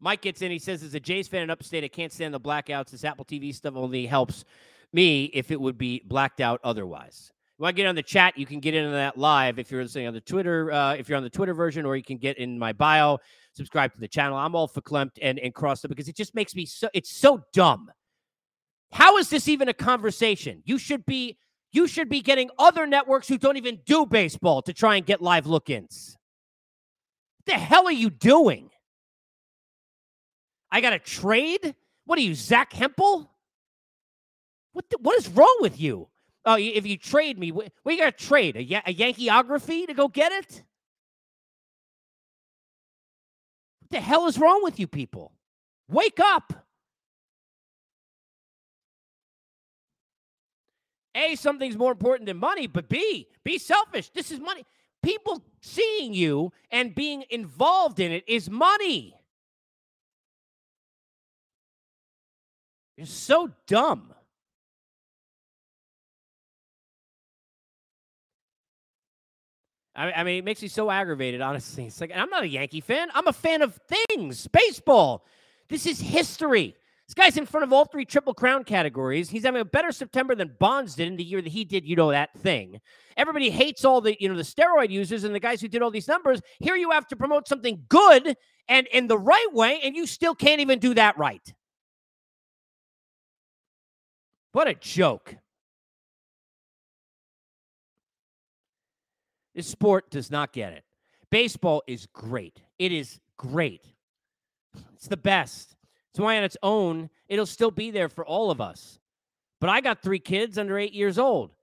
Mike 0.00 0.22
gets 0.22 0.42
in. 0.42 0.50
He 0.50 0.58
says, 0.58 0.82
as 0.82 0.94
a 0.94 1.00
Jays 1.00 1.28
fan 1.28 1.42
in 1.42 1.50
upstate, 1.50 1.84
I 1.84 1.88
can't 1.88 2.12
stand 2.12 2.34
the 2.34 2.40
blackouts. 2.40 2.90
This 2.90 3.04
Apple 3.04 3.24
TV 3.24 3.54
stuff 3.54 3.76
only 3.76 4.04
helps 4.06 4.44
me 4.92 5.26
if 5.26 5.52
it 5.52 5.60
would 5.60 5.78
be 5.78 6.02
blacked 6.04 6.40
out 6.40 6.60
otherwise. 6.64 7.32
You 7.62 7.66
want 7.66 7.76
to 7.76 7.82
get 7.84 7.88
on 7.88 7.94
the 7.94 8.02
chat? 8.02 8.36
You 8.36 8.44
can 8.44 8.58
get 8.58 8.74
into 8.74 8.90
that 8.90 9.16
live 9.16 9.60
if 9.60 9.70
you're 9.70 9.84
listening 9.84 10.08
on 10.08 10.14
the 10.14 10.20
Twitter, 10.20 10.72
uh, 10.72 10.94
if 10.94 11.08
you're 11.08 11.16
on 11.16 11.22
the 11.22 11.30
Twitter 11.30 11.54
version, 11.54 11.86
or 11.86 11.94
you 11.94 12.02
can 12.02 12.16
get 12.18 12.36
in 12.36 12.58
my 12.58 12.72
bio, 12.72 13.18
subscribe 13.52 13.92
to 13.92 14.00
the 14.00 14.08
channel. 14.08 14.36
I'm 14.36 14.56
all 14.56 14.68
verklempt 14.68 15.12
and, 15.22 15.38
and 15.38 15.54
crossed 15.54 15.84
up 15.84 15.88
because 15.88 16.08
it 16.08 16.16
just 16.16 16.34
makes 16.34 16.56
me 16.56 16.66
so, 16.66 16.88
it's 16.92 17.16
so 17.16 17.44
dumb. 17.52 17.92
How 18.90 19.16
is 19.16 19.30
this 19.30 19.46
even 19.46 19.68
a 19.68 19.72
conversation? 19.72 20.60
You 20.64 20.76
should 20.76 21.06
be 21.06 21.38
you 21.70 21.86
should 21.86 22.08
be 22.08 22.20
getting 22.20 22.50
other 22.58 22.84
networks 22.84 23.28
who 23.28 23.38
don't 23.38 23.56
even 23.56 23.78
do 23.86 24.06
baseball 24.06 24.60
to 24.62 24.72
try 24.72 24.96
and 24.96 25.06
get 25.06 25.22
live 25.22 25.46
look 25.46 25.70
ins. 25.70 26.18
What 27.44 27.54
the 27.54 27.60
hell 27.60 27.86
are 27.86 27.92
you 27.92 28.10
doing? 28.10 28.70
I 30.68 30.80
got 30.80 30.94
a 30.94 30.98
trade? 30.98 31.76
What 32.06 32.18
are 32.18 32.22
you, 32.22 32.34
Zack 32.34 32.72
Hample? 32.72 33.28
What, 34.72 34.90
the, 34.90 34.98
what 35.00 35.16
is 35.16 35.28
wrong 35.28 35.58
with 35.60 35.80
you? 35.80 36.08
Oh, 36.44 36.56
if 36.58 36.86
you 36.86 36.96
trade 36.96 37.38
me, 37.38 37.52
what 37.52 37.72
you 37.86 37.98
got 37.98 38.18
to 38.18 38.26
trade? 38.26 38.56
A, 38.56 38.60
a 38.60 38.94
Yankeeography 38.94 39.86
to 39.86 39.94
go 39.94 40.08
get 40.08 40.32
it? 40.32 40.62
What 43.80 43.90
the 43.90 44.00
hell 44.00 44.26
is 44.26 44.38
wrong 44.38 44.62
with 44.62 44.80
you 44.80 44.88
people? 44.88 45.32
Wake 45.88 46.18
up. 46.18 46.66
A, 51.14 51.36
something's 51.36 51.76
more 51.76 51.92
important 51.92 52.26
than 52.26 52.38
money, 52.38 52.66
but 52.66 52.88
B, 52.88 53.28
be 53.44 53.58
selfish. 53.58 54.08
This 54.10 54.30
is 54.30 54.40
money. 54.40 54.64
People 55.02 55.44
seeing 55.60 56.14
you 56.14 56.52
and 56.70 56.94
being 56.94 57.24
involved 57.30 58.00
in 58.00 58.12
it 58.12 58.24
is 58.26 58.48
money. 58.48 59.14
You're 62.96 63.06
so 63.06 63.50
dumb. 63.66 64.14
I, 69.94 70.12
I 70.12 70.24
mean, 70.24 70.38
it 70.38 70.44
makes 70.44 70.62
me 70.62 70.68
so 70.68 70.90
aggravated, 70.90 71.40
honestly. 71.40 71.86
It's 71.86 72.00
like, 72.00 72.12
I'm 72.14 72.30
not 72.30 72.44
a 72.44 72.48
Yankee 72.48 72.80
fan. 72.80 73.08
I'm 73.14 73.26
a 73.26 73.32
fan 73.32 73.62
of 73.62 73.78
things, 74.08 74.46
baseball. 74.48 75.26
This 75.68 75.86
is 75.86 76.00
history. 76.00 76.74
This 77.06 77.14
guy's 77.14 77.36
in 77.36 77.44
front 77.44 77.64
of 77.64 77.72
all 77.72 77.84
three 77.84 78.06
Triple 78.06 78.32
Crown 78.32 78.64
categories. 78.64 79.28
He's 79.28 79.44
having 79.44 79.60
a 79.60 79.66
better 79.66 79.92
September 79.92 80.34
than 80.34 80.56
Bonds 80.58 80.94
did 80.94 81.08
in 81.08 81.16
the 81.16 81.24
year 81.24 81.42
that 81.42 81.52
he 81.52 81.64
did, 81.64 81.84
you 81.84 81.94
know, 81.94 82.10
that 82.10 82.30
thing. 82.38 82.80
Everybody 83.18 83.50
hates 83.50 83.84
all 83.84 84.00
the, 84.00 84.16
you 84.18 84.30
know, 84.30 84.36
the 84.36 84.42
steroid 84.42 84.88
users 84.88 85.24
and 85.24 85.34
the 85.34 85.40
guys 85.40 85.60
who 85.60 85.68
did 85.68 85.82
all 85.82 85.90
these 85.90 86.08
numbers. 86.08 86.40
Here 86.60 86.76
you 86.76 86.90
have 86.90 87.06
to 87.08 87.16
promote 87.16 87.46
something 87.46 87.84
good 87.88 88.34
and 88.68 88.86
in 88.86 89.08
the 89.08 89.18
right 89.18 89.52
way, 89.52 89.80
and 89.82 89.94
you 89.94 90.06
still 90.06 90.34
can't 90.34 90.60
even 90.60 90.78
do 90.78 90.94
that 90.94 91.18
right. 91.18 91.52
What 94.52 94.68
a 94.68 94.74
joke. 94.74 95.36
This 99.54 99.66
sport 99.66 100.10
does 100.10 100.30
not 100.30 100.52
get 100.52 100.72
it. 100.72 100.84
Baseball 101.30 101.82
is 101.86 102.06
great. 102.06 102.60
It 102.78 102.92
is 102.92 103.20
great. 103.36 103.84
It's 104.94 105.08
the 105.08 105.16
best. 105.16 105.76
It's 106.10 106.20
why 106.20 106.36
on 106.36 106.44
its 106.44 106.56
own, 106.62 107.10
it'll 107.28 107.46
still 107.46 107.70
be 107.70 107.90
there 107.90 108.08
for 108.08 108.24
all 108.24 108.50
of 108.50 108.60
us. 108.60 109.00
But 109.60 109.70
I 109.70 109.80
got 109.80 110.02
three 110.02 110.18
kids 110.18 110.58
under 110.58 110.78
eight 110.78 110.92
years 110.92 111.18
old. 111.18 111.54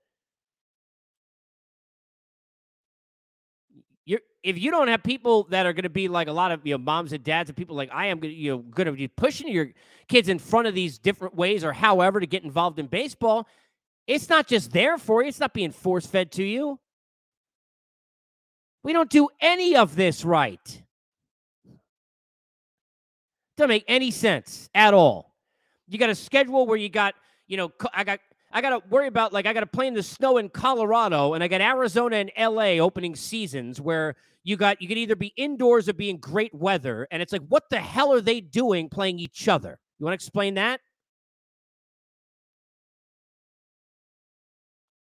You're, 4.04 4.20
if 4.42 4.58
you 4.58 4.70
don't 4.70 4.88
have 4.88 5.02
people 5.02 5.44
that 5.50 5.66
are 5.66 5.72
going 5.72 5.84
to 5.84 5.90
be 5.90 6.08
like 6.08 6.26
a 6.26 6.32
lot 6.32 6.50
of 6.50 6.66
you 6.66 6.74
know 6.74 6.78
moms 6.78 7.12
and 7.12 7.22
dads 7.22 7.50
and 7.50 7.56
people 7.56 7.76
like 7.76 7.90
I 7.92 8.06
am, 8.06 8.24
you 8.24 8.52
know, 8.52 8.58
going 8.58 8.86
to 8.86 8.92
be 8.92 9.06
pushing 9.06 9.48
your 9.48 9.70
kids 10.08 10.28
in 10.28 10.38
front 10.38 10.66
of 10.66 10.74
these 10.74 10.98
different 10.98 11.34
ways 11.34 11.62
or 11.62 11.72
however 11.72 12.18
to 12.18 12.26
get 12.26 12.42
involved 12.42 12.78
in 12.78 12.86
baseball, 12.86 13.46
it's 14.06 14.28
not 14.28 14.48
just 14.48 14.72
there 14.72 14.98
for 14.98 15.22
you. 15.22 15.28
It's 15.28 15.38
not 15.38 15.54
being 15.54 15.70
force 15.70 16.06
fed 16.06 16.32
to 16.32 16.42
you. 16.42 16.80
We 18.82 18.92
don't 18.92 19.10
do 19.10 19.28
any 19.40 19.76
of 19.76 19.94
this 19.94 20.24
right. 20.24 20.82
Doesn't 23.56 23.68
make 23.68 23.84
any 23.88 24.10
sense 24.10 24.70
at 24.74 24.94
all. 24.94 25.34
You 25.86 25.98
got 25.98 26.08
a 26.08 26.14
schedule 26.14 26.66
where 26.66 26.78
you 26.78 26.88
got, 26.88 27.14
you 27.46 27.56
know, 27.56 27.72
I 27.92 28.04
got 28.04 28.20
I 28.52 28.60
got 28.60 28.70
to 28.70 28.88
worry 28.88 29.06
about 29.06 29.32
like 29.32 29.46
I 29.46 29.52
got 29.52 29.60
to 29.60 29.66
play 29.66 29.86
in 29.86 29.94
the 29.94 30.02
snow 30.02 30.38
in 30.38 30.48
Colorado 30.48 31.34
and 31.34 31.44
I 31.44 31.48
got 31.48 31.60
Arizona 31.60 32.16
and 32.16 32.32
LA 32.38 32.82
opening 32.82 33.14
seasons 33.14 33.80
where 33.80 34.16
you 34.42 34.56
got 34.56 34.80
you 34.82 34.88
could 34.88 34.98
either 34.98 35.14
be 35.14 35.32
indoors 35.36 35.88
or 35.88 35.92
be 35.92 36.10
in 36.10 36.16
great 36.16 36.54
weather 36.54 37.06
and 37.10 37.22
it's 37.22 37.32
like 37.32 37.42
what 37.48 37.70
the 37.70 37.78
hell 37.78 38.12
are 38.12 38.20
they 38.20 38.40
doing 38.40 38.88
playing 38.88 39.18
each 39.18 39.46
other? 39.46 39.78
You 39.98 40.04
want 40.04 40.18
to 40.18 40.24
explain 40.24 40.54
that? 40.54 40.80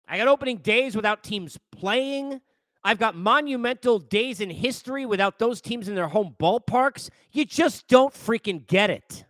I 0.08 0.18
got 0.18 0.28
opening 0.28 0.58
days 0.58 0.96
without 0.96 1.22
teams 1.22 1.58
playing. 1.72 2.40
I've 2.86 3.00
got 3.00 3.16
monumental 3.16 3.98
days 3.98 4.40
in 4.40 4.48
history 4.48 5.06
without 5.06 5.40
those 5.40 5.60
teams 5.60 5.88
in 5.88 5.96
their 5.96 6.06
home 6.06 6.36
ballparks. 6.38 7.10
You 7.32 7.44
just 7.44 7.88
don't 7.88 8.14
freaking 8.14 8.64
get 8.64 8.90
it. 8.90 9.24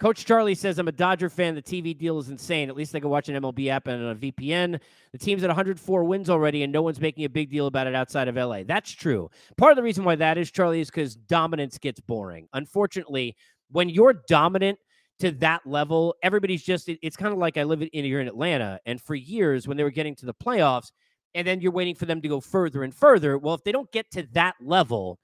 Coach 0.00 0.26
Charlie 0.26 0.56
says, 0.56 0.80
I'm 0.80 0.88
a 0.88 0.92
Dodger 0.92 1.30
fan. 1.30 1.54
The 1.54 1.62
TV 1.62 1.96
deal 1.96 2.18
is 2.18 2.30
insane. 2.30 2.68
At 2.68 2.74
least 2.74 2.96
I 2.96 3.00
can 3.00 3.10
watch 3.10 3.28
an 3.28 3.40
MLB 3.40 3.68
app 3.68 3.86
and 3.86 4.02
a 4.02 4.14
VPN. 4.16 4.80
The 5.12 5.18
team's 5.18 5.44
at 5.44 5.50
104 5.50 6.02
wins 6.02 6.28
already, 6.28 6.64
and 6.64 6.72
no 6.72 6.82
one's 6.82 7.00
making 7.00 7.24
a 7.24 7.30
big 7.30 7.48
deal 7.48 7.68
about 7.68 7.86
it 7.86 7.94
outside 7.94 8.26
of 8.26 8.34
LA. 8.34 8.64
That's 8.64 8.90
true. 8.90 9.30
Part 9.56 9.70
of 9.70 9.76
the 9.76 9.84
reason 9.84 10.02
why 10.02 10.16
that 10.16 10.36
is, 10.36 10.50
Charlie, 10.50 10.80
is 10.80 10.90
because 10.90 11.14
dominance 11.14 11.78
gets 11.78 12.00
boring. 12.00 12.48
Unfortunately, 12.52 13.36
when 13.70 13.88
you're 13.88 14.14
dominant, 14.28 14.80
to 15.20 15.30
that 15.32 15.66
level. 15.66 16.14
Everybody's 16.22 16.62
just, 16.62 16.88
it, 16.88 16.98
it's 17.02 17.16
kind 17.16 17.32
of 17.32 17.38
like 17.38 17.56
I 17.56 17.64
live 17.64 17.82
in, 17.82 18.04
here 18.04 18.20
in 18.20 18.28
Atlanta. 18.28 18.78
And 18.86 19.00
for 19.00 19.14
years, 19.14 19.66
when 19.66 19.76
they 19.76 19.84
were 19.84 19.90
getting 19.90 20.14
to 20.16 20.26
the 20.26 20.34
playoffs, 20.34 20.90
and 21.34 21.46
then 21.46 21.60
you're 21.60 21.72
waiting 21.72 21.94
for 21.94 22.06
them 22.06 22.22
to 22.22 22.28
go 22.28 22.40
further 22.40 22.82
and 22.82 22.94
further. 22.94 23.36
Well, 23.36 23.54
if 23.54 23.62
they 23.62 23.72
don't 23.72 23.90
get 23.92 24.10
to 24.12 24.26
that 24.32 24.54
level, 24.60 25.18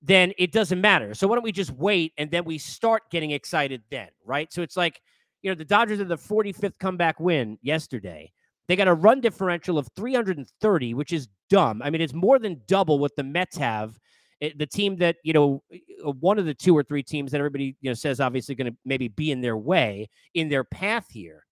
then 0.00 0.32
it 0.38 0.50
doesn't 0.50 0.80
matter. 0.80 1.14
So 1.14 1.28
why 1.28 1.36
don't 1.36 1.44
we 1.44 1.52
just 1.52 1.72
wait 1.72 2.12
and 2.16 2.30
then 2.30 2.44
we 2.44 2.58
start 2.58 3.02
getting 3.10 3.30
excited 3.30 3.82
then, 3.90 4.08
right? 4.24 4.52
So 4.52 4.62
it's 4.62 4.76
like, 4.76 5.00
you 5.42 5.50
know, 5.50 5.54
the 5.54 5.64
Dodgers 5.64 6.00
are 6.00 6.04
the 6.04 6.16
45th 6.16 6.78
comeback 6.80 7.20
win 7.20 7.58
yesterday. 7.62 8.32
They 8.66 8.76
got 8.76 8.88
a 8.88 8.94
run 8.94 9.20
differential 9.20 9.76
of 9.76 9.88
330, 9.94 10.94
which 10.94 11.12
is 11.12 11.28
dumb. 11.50 11.82
I 11.82 11.90
mean, 11.90 12.00
it's 12.00 12.14
more 12.14 12.38
than 12.38 12.62
double 12.66 12.98
what 12.98 13.14
the 13.16 13.24
Mets 13.24 13.56
have 13.58 13.98
it, 14.42 14.58
the 14.58 14.66
team 14.66 14.96
that 14.96 15.16
you 15.22 15.32
know 15.32 15.62
uh, 15.72 16.10
one 16.10 16.38
of 16.38 16.44
the 16.44 16.52
two 16.52 16.76
or 16.76 16.82
three 16.82 17.02
teams 17.02 17.30
that 17.30 17.38
everybody 17.38 17.76
you 17.80 17.88
know 17.88 17.94
says 17.94 18.20
obviously 18.20 18.56
going 18.56 18.70
to 18.70 18.76
maybe 18.84 19.06
be 19.06 19.30
in 19.30 19.40
their 19.40 19.56
way 19.56 20.10
in 20.34 20.48
their 20.48 20.64
path 20.64 21.06
here 21.08 21.46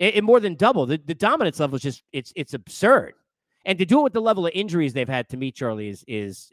it, 0.00 0.16
it 0.16 0.24
more 0.24 0.40
than 0.40 0.56
double 0.56 0.86
the, 0.86 1.00
the 1.06 1.14
dominance 1.14 1.60
level 1.60 1.76
is 1.76 1.82
just 1.82 2.02
it's 2.12 2.32
it's 2.36 2.52
absurd. 2.52 3.14
And 3.66 3.78
to 3.78 3.84
do 3.84 4.00
it 4.00 4.04
with 4.04 4.12
the 4.14 4.22
level 4.22 4.46
of 4.46 4.52
injuries 4.54 4.92
they've 4.92 5.08
had 5.08 5.28
to 5.28 5.36
me 5.36 5.52
charlie 5.52 5.88
is 5.88 6.04
is 6.08 6.50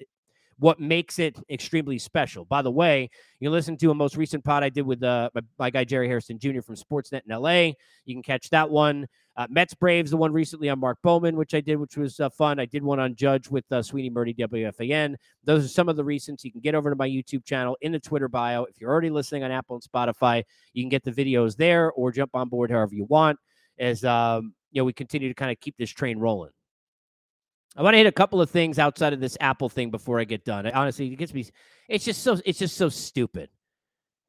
what 0.60 0.80
makes 0.80 1.20
it 1.20 1.38
extremely 1.50 2.00
special. 2.00 2.46
By 2.46 2.62
the 2.62 2.72
way, 2.72 3.10
you 3.40 3.50
listen 3.50 3.78
to 3.78 3.92
a 3.92 3.96
most 3.96 4.18
recent 4.18 4.44
pod 4.44 4.64
I 4.64 4.70
did 4.70 4.86
with 4.86 5.04
uh, 5.04 5.30
my, 5.34 5.42
my, 5.60 5.70
guy 5.70 5.84
Jerry 5.84 6.08
Hairston 6.08 6.40
Jr. 6.40 6.62
from 6.62 6.76
Sportsnet 6.76 7.22
in 7.28 7.36
LA. 7.36 7.74
You 8.06 8.16
can 8.16 8.24
catch 8.24 8.50
that 8.50 8.70
one. 8.70 9.08
Uh, 9.36 9.46
Mets 9.52 9.76
Braves, 9.76 10.10
the 10.10 10.18
one 10.18 10.34
recently 10.34 10.68
on 10.70 10.80
Mark 10.80 10.98
Bowman, 11.04 11.36
which 11.36 11.54
I 11.54 11.62
did, 11.62 11.76
which 11.76 11.96
was 11.96 12.20
uh, 12.20 12.30
fun. 12.32 12.60
I 12.60 12.66
did 12.66 12.82
one 12.82 13.00
on 13.00 13.14
Judge 13.14 13.50
with 13.50 13.66
uh, 13.72 13.84
Sweeny 13.84 14.10
Murti 14.10 14.36
WFAN. 14.36 15.16
Those 15.44 15.64
are 15.64 15.68
some 15.68 15.90
of 15.90 15.96
the 15.96 16.04
recents. 16.04 16.44
You 16.44 16.52
can 16.52 16.62
get 16.62 16.74
over 16.74 16.90
to 16.90 16.96
my 16.96 17.08
YouTube 17.08 17.46
channel 17.46 17.78
in 17.82 17.92
the 17.92 18.00
Twitter 18.00 18.28
bio. 18.28 18.64
If 18.64 18.82
you're 18.82 18.90
already 18.90 19.12
listening 19.12 19.44
on 19.44 19.52
Apple 19.52 19.76
and 19.76 19.84
Spotify, 19.84 20.44
you 20.74 20.82
can 20.82 20.90
get 20.90 21.04
the 21.04 21.12
videos 21.12 21.56
there 21.56 21.92
or 21.92 22.12
jump 22.12 22.32
on 22.34 22.50
board 22.50 22.72
however 22.72 22.96
you 22.96 23.06
want. 23.06 23.38
As 23.78 24.04
um, 24.04 24.56
you 24.72 24.82
know, 24.82 24.86
we 24.86 24.94
continue 24.94 25.28
to 25.28 25.36
kind 25.36 25.52
of 25.52 25.60
keep 25.60 25.76
this 25.78 25.92
train 25.92 26.18
rolling. 26.18 26.50
I 27.78 27.84
want 27.84 27.94
to 27.94 28.00
hit 28.00 28.08
a 28.08 28.12
couple 28.12 28.42
of 28.42 28.50
things 28.50 28.80
outside 28.80 29.14
of 29.14 29.20
this 29.20 29.38
Apple 29.40 29.70
thing 29.70 29.92
before 29.92 30.20
I 30.20 30.24
get 30.24 30.44
done. 30.44 30.66
honestly, 30.66 31.14
it 31.14 31.16
gets 31.16 31.34
me. 31.34 31.46
It's 31.88 32.04
just 32.04 32.24
so. 32.24 32.40
It's 32.44 32.58
just 32.58 32.76
so 32.76 32.90
stupid. 32.90 33.50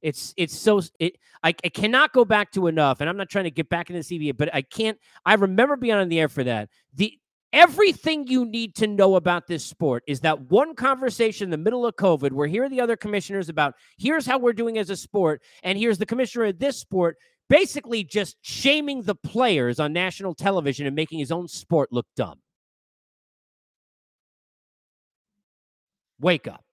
It's 0.02 0.34
it's 0.36 0.56
so 0.56 0.82
it. 1.00 1.16
I, 1.42 1.54
I 1.64 1.68
cannot 1.70 2.12
go 2.12 2.26
back 2.26 2.52
to 2.52 2.66
enough, 2.66 3.00
and 3.00 3.08
I'm 3.08 3.16
not 3.16 3.30
trying 3.30 3.44
to 3.44 3.50
get 3.50 3.70
back 3.70 3.88
into 3.88 4.02
the 4.06 4.18
CBA, 4.18 4.36
but 4.36 4.54
I 4.54 4.62
can't. 4.62 4.98
I 5.24 5.34
remember 5.34 5.76
being 5.76 5.94
on 5.94 6.08
the 6.10 6.20
air 6.20 6.28
for 6.28 6.44
that. 6.44 6.68
The 6.94 7.18
everything 7.54 8.26
you 8.26 8.44
need 8.44 8.74
to 8.76 8.86
know 8.86 9.16
about 9.16 9.46
this 9.46 9.64
sport 9.64 10.04
is 10.06 10.20
that 10.20 10.38
one 10.50 10.74
conversation 10.74 11.46
in 11.46 11.50
the 11.50 11.56
middle 11.56 11.86
of 11.86 11.96
COVID 11.96 12.32
where 12.32 12.46
here 12.46 12.64
are 12.64 12.68
the 12.68 12.82
other 12.82 12.96
commissioners 12.96 13.48
about 13.48 13.74
here's 13.96 14.26
how 14.26 14.38
we're 14.38 14.52
doing 14.52 14.76
as 14.76 14.90
a 14.90 14.96
sport, 14.96 15.42
and 15.62 15.78
here's 15.78 15.96
the 15.96 16.06
commissioner 16.06 16.44
of 16.44 16.58
this 16.58 16.78
sport 16.78 17.16
basically 17.48 18.04
just 18.04 18.36
shaming 18.42 19.00
the 19.02 19.14
players 19.14 19.80
on 19.80 19.90
national 19.90 20.34
television 20.34 20.86
and 20.86 20.94
making 20.94 21.18
his 21.18 21.32
own 21.32 21.48
sport 21.48 21.90
look 21.90 22.06
dumb. 22.14 22.38
Wake 26.20 26.46
up. 26.48 26.64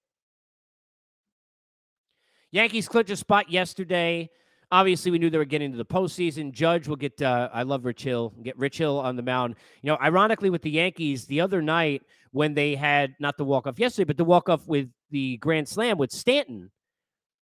Yankees 2.52 2.88
clinched 2.88 3.12
a 3.12 3.16
spot 3.16 3.50
yesterday. 3.50 4.30
Obviously, 4.72 5.12
we 5.12 5.20
knew 5.20 5.30
they 5.30 5.38
were 5.38 5.46
getting 5.46 5.72
to 5.72 5.78
the 5.78 5.86
postseason. 5.86 6.52
Judge 6.52 6.88
will 6.88 6.96
get. 6.96 7.22
Uh, 7.22 7.50
I 7.54 7.64
love 7.64 7.86
Rich 7.86 8.04
Hill. 8.04 8.34
Get 8.44 8.58
Rich 8.58 8.78
Hill 8.78 8.98
on 9.00 9.16
the 9.16 9.22
mound. 9.22 9.56
You 9.82 9.92
know, 9.92 9.98
ironically, 10.02 10.50
with 10.50 10.62
the 10.62 10.72
Yankees 10.72 11.26
the 11.26 11.42
other 11.42 11.62
night 11.62 12.02
when 12.32 12.54
they 12.54 12.76
had 12.76 13.14
not 13.20 13.38
the 13.38 13.46
walk 13.46 13.68
off 13.68 13.80
yesterday, 13.80 14.06
but 14.06 14.18
the 14.18 14.26
walk 14.26 14.50
off 14.50 14.68
with 14.68 14.90
the 15.12 15.38
grand 15.38 15.68
slam 15.68 15.98
with 15.98 16.12
Stanton. 16.12 16.72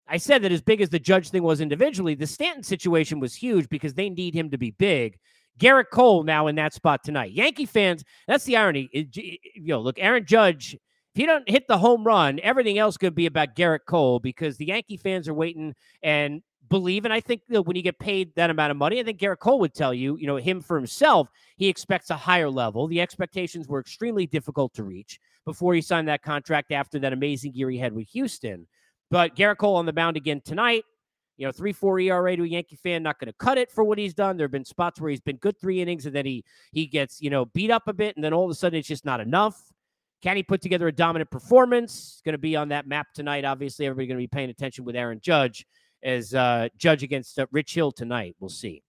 I 0.07 0.17
said 0.17 0.41
that 0.43 0.51
as 0.51 0.61
big 0.61 0.79
as 0.79 0.89
the 0.89 0.99
Judge 0.99 1.29
thing 1.29 1.43
was 1.43 1.59
individually, 1.59 2.15
the 2.15 2.27
Stanton 2.27 2.63
situation 2.63 3.19
was 3.19 3.35
huge 3.35 3.67
because 3.67 3.93
they 3.93 4.09
need 4.09 4.33
him 4.33 4.49
to 4.51 4.57
be 4.57 4.71
big. 4.71 5.17
Gerrit 5.59 5.89
Cole 5.91 6.23
now 6.23 6.47
in 6.47 6.55
that 6.55 6.73
spot 6.73 7.03
tonight. 7.03 7.31
Yankee 7.31 7.65
fans, 7.65 8.03
that's 8.27 8.45
the 8.45 8.55
irony. 8.55 8.89
It, 8.93 9.15
you 9.17 9.39
know, 9.55 9.81
look, 9.81 9.97
Aaron 9.99 10.25
Judge, 10.25 10.77
he 11.17 11.25
don't 11.25 11.49
hit 11.49 11.67
the 11.67 11.79
home 11.79 12.03
run, 12.03 12.39
everything 12.43 12.77
else 12.77 12.95
could 12.95 13.15
be 13.15 13.25
about 13.25 13.55
Gerrit 13.55 13.85
Cole 13.87 14.19
because 14.19 14.57
the 14.57 14.67
Yankee 14.67 14.97
fans 14.97 15.27
are 15.27 15.33
waiting 15.33 15.73
and 16.03 16.43
believe. 16.69 17.05
And 17.05 17.13
I 17.13 17.19
think 17.19 17.41
know, 17.49 17.61
when 17.61 17.75
you 17.75 17.81
get 17.81 17.97
paid 17.97 18.35
that 18.35 18.51
amount 18.51 18.69
of 18.69 18.77
money, 18.77 18.99
I 18.99 19.03
think 19.03 19.19
Gerrit 19.19 19.39
Cole 19.39 19.59
would 19.59 19.73
tell 19.73 19.95
you, 19.95 20.15
you 20.17 20.27
know, 20.27 20.35
him 20.35 20.61
for 20.61 20.77
himself, 20.77 21.27
he 21.57 21.67
expects 21.67 22.11
a 22.11 22.15
higher 22.15 22.49
level. 22.51 22.87
The 22.87 23.01
expectations 23.01 23.67
were 23.67 23.79
extremely 23.79 24.27
difficult 24.27 24.75
to 24.75 24.83
reach 24.83 25.19
before 25.43 25.73
he 25.73 25.81
signed 25.81 26.07
that 26.07 26.21
contract 26.21 26.71
after 26.71 26.99
that 26.99 27.13
amazing 27.13 27.53
year 27.55 27.71
he 27.71 27.79
had 27.79 27.93
with 27.93 28.07
Houston. 28.09 28.67
But 29.09 29.35
Gerrit 29.35 29.57
Cole 29.57 29.75
on 29.75 29.87
the 29.87 29.93
mound 29.93 30.17
again 30.17 30.41
tonight. 30.45 30.83
You 31.37 31.47
know, 31.47 31.51
three 31.51 31.73
four 31.73 31.99
ERA 31.99 32.35
to 32.35 32.43
a 32.43 32.47
Yankee 32.47 32.75
fan, 32.75 33.01
not 33.01 33.19
going 33.19 33.27
to 33.27 33.37
cut 33.37 33.57
it 33.57 33.71
for 33.71 33.83
what 33.83 33.97
he's 33.97 34.13
done. 34.13 34.37
There 34.37 34.45
have 34.45 34.51
been 34.51 34.65
spots 34.65 35.01
where 35.01 35.09
he's 35.09 35.21
been 35.21 35.37
good 35.37 35.59
three 35.59 35.81
innings 35.81 36.05
and 36.05 36.15
then 36.15 36.25
he 36.25 36.43
he 36.71 36.85
gets 36.87 37.21
you 37.21 37.29
know 37.29 37.45
beat 37.45 37.71
up 37.71 37.87
a 37.87 37.93
bit, 37.93 38.15
and 38.15 38.23
then 38.23 38.33
all 38.33 38.45
of 38.45 38.51
a 38.51 38.55
sudden 38.55 38.77
it's 38.77 38.87
just 38.87 39.05
not 39.05 39.19
enough. 39.19 39.61
Can 40.23 40.35
he 40.35 40.43
put 40.43 40.61
together 40.61 40.87
a 40.87 40.91
dominant 40.91 41.29
performance? 41.29 42.21
Going 42.25 42.33
to 42.33 42.39
be 42.39 42.55
on 42.55 42.69
that 42.69 42.87
map 42.87 43.07
tonight. 43.13 43.45
Obviously, 43.45 43.85
everybody's 43.85 44.07
going 44.07 44.17
to 44.17 44.23
be 44.23 44.27
paying 44.27 44.49
attention 44.49 44.83
with 44.83 44.95
Aaron 44.95 45.19
Judge 45.21 45.65
as 46.03 46.33
uh, 46.33 46.69
Judge 46.77 47.03
against 47.03 47.37
uh, 47.37 47.45
Rich 47.51 47.73
Hill 47.75 47.91
tonight. 47.91 48.35
We'll 48.39 48.49
see. 48.49 48.83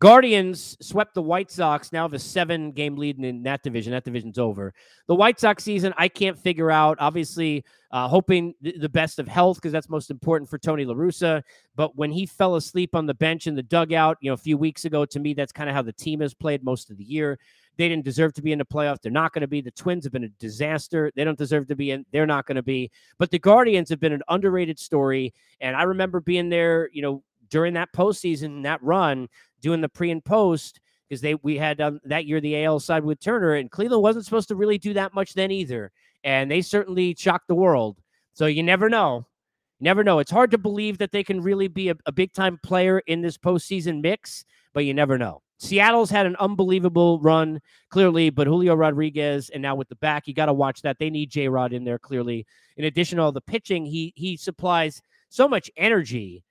Guardians 0.00 0.76
swept 0.80 1.14
the 1.14 1.22
White 1.22 1.50
Sox, 1.50 1.92
now 1.92 2.02
have 2.02 2.12
a 2.12 2.18
seven 2.18 2.72
game 2.72 2.96
lead 2.96 3.18
in 3.18 3.42
that 3.44 3.62
division. 3.62 3.92
That 3.92 4.04
division's 4.04 4.38
over. 4.38 4.74
The 5.06 5.14
White 5.14 5.38
Sox 5.38 5.62
season, 5.62 5.94
I 5.96 6.08
can't 6.08 6.38
figure 6.38 6.70
out. 6.70 6.98
Obviously, 7.00 7.64
uh, 7.90 8.08
hoping 8.08 8.54
th- 8.62 8.80
the 8.80 8.88
best 8.88 9.18
of 9.18 9.28
health 9.28 9.56
because 9.56 9.72
that's 9.72 9.88
most 9.88 10.10
important 10.10 10.50
for 10.50 10.58
Tony 10.58 10.84
LaRussa. 10.84 11.42
But 11.76 11.96
when 11.96 12.10
he 12.10 12.26
fell 12.26 12.56
asleep 12.56 12.94
on 12.94 13.06
the 13.06 13.14
bench 13.14 13.46
in 13.46 13.54
the 13.54 13.62
dugout, 13.62 14.18
you 14.20 14.30
know, 14.30 14.34
a 14.34 14.38
few 14.38 14.58
weeks 14.58 14.84
ago, 14.84 15.04
to 15.06 15.20
me, 15.20 15.32
that's 15.32 15.52
kind 15.52 15.70
of 15.70 15.76
how 15.76 15.82
the 15.82 15.92
team 15.92 16.20
has 16.20 16.34
played 16.34 16.64
most 16.64 16.90
of 16.90 16.98
the 16.98 17.04
year. 17.04 17.38
They 17.76 17.88
didn't 17.88 18.04
deserve 18.04 18.34
to 18.34 18.42
be 18.42 18.52
in 18.52 18.58
the 18.58 18.64
playoff. 18.64 19.00
They're 19.00 19.12
not 19.12 19.32
going 19.32 19.42
to 19.42 19.48
be. 19.48 19.60
The 19.60 19.70
Twins 19.70 20.04
have 20.04 20.12
been 20.12 20.24
a 20.24 20.28
disaster. 20.28 21.12
They 21.14 21.24
don't 21.24 21.38
deserve 21.38 21.66
to 21.68 21.76
be 21.76 21.92
in. 21.92 22.04
They're 22.12 22.26
not 22.26 22.46
going 22.46 22.56
to 22.56 22.62
be. 22.62 22.90
But 23.18 23.30
the 23.30 23.38
Guardians 23.38 23.88
have 23.90 24.00
been 24.00 24.12
an 24.12 24.22
underrated 24.28 24.78
story. 24.78 25.34
And 25.60 25.76
I 25.76 25.84
remember 25.84 26.20
being 26.20 26.50
there, 26.50 26.90
you 26.92 27.02
know, 27.02 27.22
during 27.50 27.74
that 27.74 27.92
postseason, 27.92 28.64
that 28.64 28.82
run, 28.82 29.28
doing 29.64 29.80
the 29.80 29.88
pre 29.88 30.10
and 30.10 30.24
post 30.24 30.78
because 31.08 31.22
they 31.22 31.34
we 31.36 31.56
had 31.56 31.80
um, 31.80 31.98
that 32.04 32.26
year 32.26 32.40
the 32.40 32.64
AL 32.64 32.80
side 32.80 33.02
with 33.02 33.18
Turner 33.18 33.54
and 33.54 33.70
Cleveland 33.70 34.02
wasn't 34.02 34.26
supposed 34.26 34.48
to 34.48 34.56
really 34.56 34.78
do 34.78 34.92
that 34.92 35.14
much 35.14 35.32
then 35.32 35.50
either, 35.50 35.90
and 36.22 36.50
they 36.50 36.60
certainly 36.60 37.16
shocked 37.18 37.48
the 37.48 37.54
world. 37.54 37.98
So 38.34 38.46
you 38.46 38.62
never 38.62 38.88
know, 38.88 39.26
never 39.80 40.04
know. 40.04 40.18
It's 40.18 40.30
hard 40.30 40.50
to 40.50 40.58
believe 40.58 40.98
that 40.98 41.12
they 41.12 41.24
can 41.24 41.40
really 41.40 41.66
be 41.66 41.88
a, 41.88 41.94
a 42.06 42.12
big 42.12 42.32
time 42.32 42.60
player 42.62 43.00
in 43.06 43.22
this 43.22 43.38
postseason 43.38 44.02
mix, 44.02 44.44
but 44.74 44.84
you 44.84 44.92
never 44.92 45.16
know. 45.16 45.40
Seattle's 45.58 46.10
had 46.10 46.26
an 46.26 46.36
unbelievable 46.36 47.20
run, 47.20 47.60
clearly, 47.88 48.28
but 48.28 48.46
Julio 48.46 48.74
Rodriguez, 48.74 49.48
and 49.48 49.62
now 49.62 49.74
with 49.74 49.88
the 49.88 49.96
back, 49.96 50.26
you 50.26 50.34
got 50.34 50.46
to 50.46 50.52
watch 50.52 50.82
that. 50.82 50.98
They 50.98 51.08
need 51.08 51.30
J 51.30 51.48
Rod 51.48 51.72
in 51.72 51.84
there, 51.84 51.98
clearly. 51.98 52.44
In 52.76 52.84
addition 52.84 53.16
to 53.16 53.22
all 53.22 53.32
the 53.32 53.40
pitching, 53.40 53.86
he 53.86 54.12
he 54.14 54.36
supplies 54.36 55.00
so 55.30 55.48
much 55.48 55.70
energy 55.76 56.43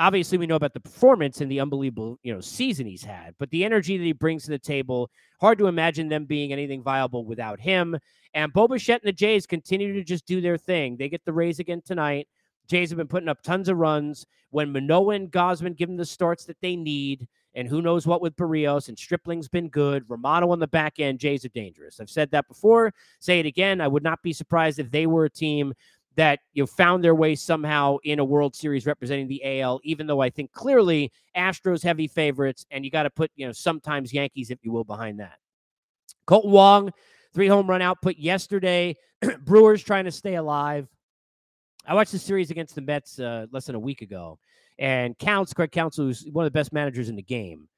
obviously 0.00 0.38
we 0.38 0.46
know 0.46 0.56
about 0.56 0.72
the 0.72 0.80
performance 0.80 1.40
and 1.40 1.50
the 1.50 1.60
unbelievable 1.60 2.18
you 2.22 2.32
know 2.32 2.40
season 2.40 2.86
he's 2.86 3.04
had 3.04 3.34
but 3.38 3.50
the 3.50 3.64
energy 3.64 3.98
that 3.98 4.04
he 4.04 4.12
brings 4.12 4.44
to 4.44 4.50
the 4.50 4.58
table 4.58 5.10
hard 5.40 5.58
to 5.58 5.66
imagine 5.66 6.08
them 6.08 6.24
being 6.24 6.52
anything 6.52 6.82
viable 6.82 7.24
without 7.24 7.60
him 7.60 7.96
and 8.32 8.52
Bo 8.52 8.66
Bichette 8.66 9.02
and 9.02 9.08
the 9.08 9.12
Jays 9.12 9.46
continue 9.46 9.92
to 9.92 10.02
just 10.02 10.26
do 10.26 10.40
their 10.40 10.56
thing 10.56 10.96
they 10.96 11.08
get 11.08 11.24
the 11.24 11.32
Rays 11.32 11.58
again 11.58 11.82
tonight 11.84 12.26
Jays 12.66 12.90
have 12.90 12.96
been 12.96 13.08
putting 13.08 13.28
up 13.28 13.42
tons 13.42 13.68
of 13.68 13.76
runs 13.76 14.26
when 14.50 14.72
Manoah 14.72 15.14
and 15.14 15.30
Gausman 15.30 15.76
give 15.76 15.88
them 15.88 15.96
the 15.96 16.06
starts 16.06 16.44
that 16.46 16.60
they 16.62 16.76
need 16.76 17.28
and 17.54 17.66
who 17.66 17.82
knows 17.82 18.06
what 18.06 18.22
with 18.22 18.36
Berrios 18.36 18.88
and 18.88 18.96
Stripling's 18.96 19.48
been 19.48 19.68
good. 19.68 20.04
Romano 20.08 20.50
on 20.50 20.60
the 20.60 20.68
back 20.68 21.00
end, 21.00 21.18
Jays 21.18 21.44
are 21.44 21.50
dangerous. 21.50 21.98
I've 21.98 22.10
said 22.10 22.30
that 22.30 22.46
before. 22.46 22.94
Say 23.18 23.40
it 23.40 23.46
again. 23.46 23.80
I 23.80 23.88
would 23.88 24.04
not 24.04 24.22
be 24.22 24.32
surprised 24.32 24.78
if 24.78 24.90
they 24.90 25.06
were 25.06 25.24
a 25.24 25.30
team 25.30 25.74
that 26.16 26.40
you 26.52 26.62
know, 26.62 26.66
found 26.66 27.04
their 27.04 27.14
way 27.14 27.34
somehow 27.34 27.96
in 28.04 28.18
a 28.18 28.24
World 28.24 28.54
Series 28.54 28.86
representing 28.86 29.28
the 29.28 29.60
AL, 29.60 29.80
even 29.84 30.06
though 30.06 30.20
I 30.20 30.30
think 30.30 30.52
clearly 30.52 31.12
Astros 31.36 31.82
heavy 31.82 32.08
favorites, 32.08 32.66
and 32.70 32.84
you 32.84 32.90
got 32.90 33.04
to 33.04 33.10
put, 33.10 33.30
you 33.36 33.46
know, 33.46 33.52
sometimes 33.52 34.12
Yankees, 34.12 34.50
if 34.50 34.58
you 34.62 34.72
will, 34.72 34.84
behind 34.84 35.20
that. 35.20 35.38
Kolten 36.26 36.50
Wong, 36.50 36.92
three 37.32 37.46
home 37.46 37.68
run 37.68 37.82
output 37.82 38.16
yesterday. 38.16 38.96
Brewers 39.44 39.82
trying 39.82 40.04
to 40.04 40.12
stay 40.12 40.34
alive. 40.34 40.88
I 41.86 41.94
watched 41.94 42.12
the 42.12 42.18
series 42.18 42.50
against 42.50 42.74
the 42.74 42.82
Mets 42.82 43.18
uh, 43.18 43.46
less 43.52 43.66
than 43.66 43.74
a 43.74 43.80
week 43.80 44.02
ago, 44.02 44.38
and 44.78 45.18
Counsell, 45.18 45.54
Craig 45.54 45.72
Counsell, 45.72 46.06
who's 46.06 46.26
one 46.30 46.44
of 46.44 46.52
the 46.52 46.58
best 46.58 46.72
managers 46.72 47.08
in 47.08 47.16
the 47.16 47.22
game, 47.22 47.68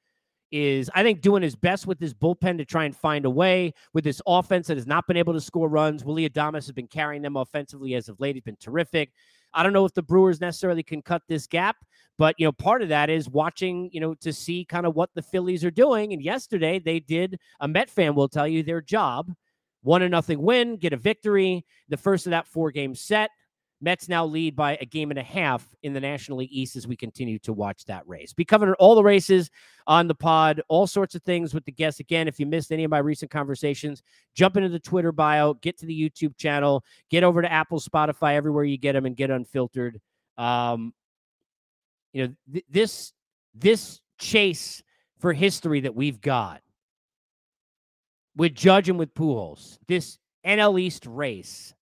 is 0.53 0.89
I 0.93 1.01
think 1.01 1.21
doing 1.21 1.41
his 1.41 1.55
best 1.55 1.87
with 1.87 1.99
his 1.99 2.13
bullpen 2.13 2.59
to 2.59 2.65
try 2.65 2.85
and 2.85 2.95
find 2.95 3.25
a 3.25 3.29
way 3.29 3.73
with 3.91 4.03
this 4.03 4.21
offense 4.27 4.67
that 4.67 4.77
has 4.77 4.85
not 4.85 5.07
been 5.07 5.17
able 5.17 5.33
to 5.33 5.41
score 5.41 5.67
runs. 5.67 6.05
Willy 6.05 6.29
Adames 6.29 6.53
has 6.53 6.71
been 6.71 6.87
carrying 6.87 7.23
them 7.23 7.35
offensively 7.35 7.95
as 7.95 8.07
of 8.07 8.19
late. 8.19 8.35
He's 8.35 8.43
been 8.43 8.55
terrific. 8.57 9.11
I 9.55 9.63
don't 9.63 9.73
know 9.73 9.85
if 9.85 9.95
the 9.95 10.03
Brewers 10.03 10.39
necessarily 10.39 10.83
can 10.83 11.01
cut 11.01 11.23
this 11.27 11.47
gap, 11.47 11.77
but 12.19 12.35
you 12.37 12.45
know, 12.45 12.51
part 12.51 12.83
of 12.83 12.89
that 12.89 13.09
is 13.09 13.27
watching, 13.27 13.89
you 13.91 13.99
know, 13.99 14.13
to 14.15 14.31
see 14.31 14.63
kind 14.63 14.85
of 14.85 14.95
what 14.95 15.09
the 15.15 15.23
Phillies 15.23 15.65
are 15.65 15.71
doing. 15.71 16.13
And 16.13 16.21
yesterday 16.21 16.77
they 16.77 16.99
did 16.99 17.39
a 17.59 17.67
Met 17.67 17.89
fan 17.89 18.13
will 18.13 18.29
tell 18.29 18.47
you 18.47 18.61
their 18.61 18.81
job. 18.81 19.33
One 19.81 20.01
to 20.01 20.07
nothing 20.07 20.39
win, 20.39 20.77
get 20.77 20.93
a 20.93 20.97
victory. 20.97 21.65
The 21.89 21.97
first 21.97 22.27
of 22.27 22.31
that 22.31 22.47
four 22.47 22.69
game 22.69 22.93
set. 22.93 23.31
Mets 23.83 24.07
now 24.07 24.25
lead 24.25 24.55
by 24.55 24.77
a 24.79 24.85
game 24.85 25.11
and 25.11 25.19
a 25.19 25.23
half 25.23 25.75
in 25.83 25.91
the 25.91 25.99
National 25.99 26.37
League 26.37 26.51
East 26.51 26.77
as 26.77 26.87
we 26.87 26.95
continue 26.95 27.37
to 27.39 27.51
watch 27.51 27.83
that 27.85 28.07
race. 28.07 28.31
Be 28.31 28.45
covering 28.45 28.73
all 28.79 28.95
the 28.95 29.03
races 29.03 29.51
on 29.87 30.07
the 30.07 30.15
pod, 30.15 30.61
all 30.69 30.87
sorts 30.87 31.15
of 31.15 31.23
things 31.23 31.53
with 31.53 31.65
the 31.65 31.71
guests. 31.71 31.99
Again, 31.99 32.29
if 32.29 32.39
you 32.39 32.45
missed 32.45 32.71
any 32.71 32.85
of 32.85 32.91
my 32.91 32.99
recent 32.99 33.29
conversations, 33.29 34.01
jump 34.33 34.55
into 34.55 34.69
the 34.69 34.79
Twitter 34.79 35.11
bio, 35.11 35.55
get 35.55 35.77
to 35.79 35.85
the 35.85 36.09
YouTube 36.09 36.37
channel, 36.37 36.83
get 37.09 37.23
over 37.23 37.41
to 37.41 37.51
Apple, 37.51 37.81
Spotify, 37.81 38.35
everywhere 38.35 38.63
you 38.63 38.77
get 38.77 38.93
them, 38.93 39.05
and 39.05 39.17
get 39.17 39.29
unfiltered. 39.29 39.99
Um, 40.37 40.93
you 42.13 42.27
know, 42.27 42.33
th- 42.53 42.65
this 42.69 43.13
this 43.53 43.99
chase 44.17 44.81
for 45.19 45.33
history 45.33 45.81
that 45.81 45.93
we've 45.93 46.21
got 46.21 46.61
with 48.35 48.55
Judge 48.55 48.87
and 48.87 48.97
with 48.97 49.13
Pujols, 49.13 49.77
this 49.87 50.17
NL 50.45 50.79
East 50.79 51.05
race 51.05 51.73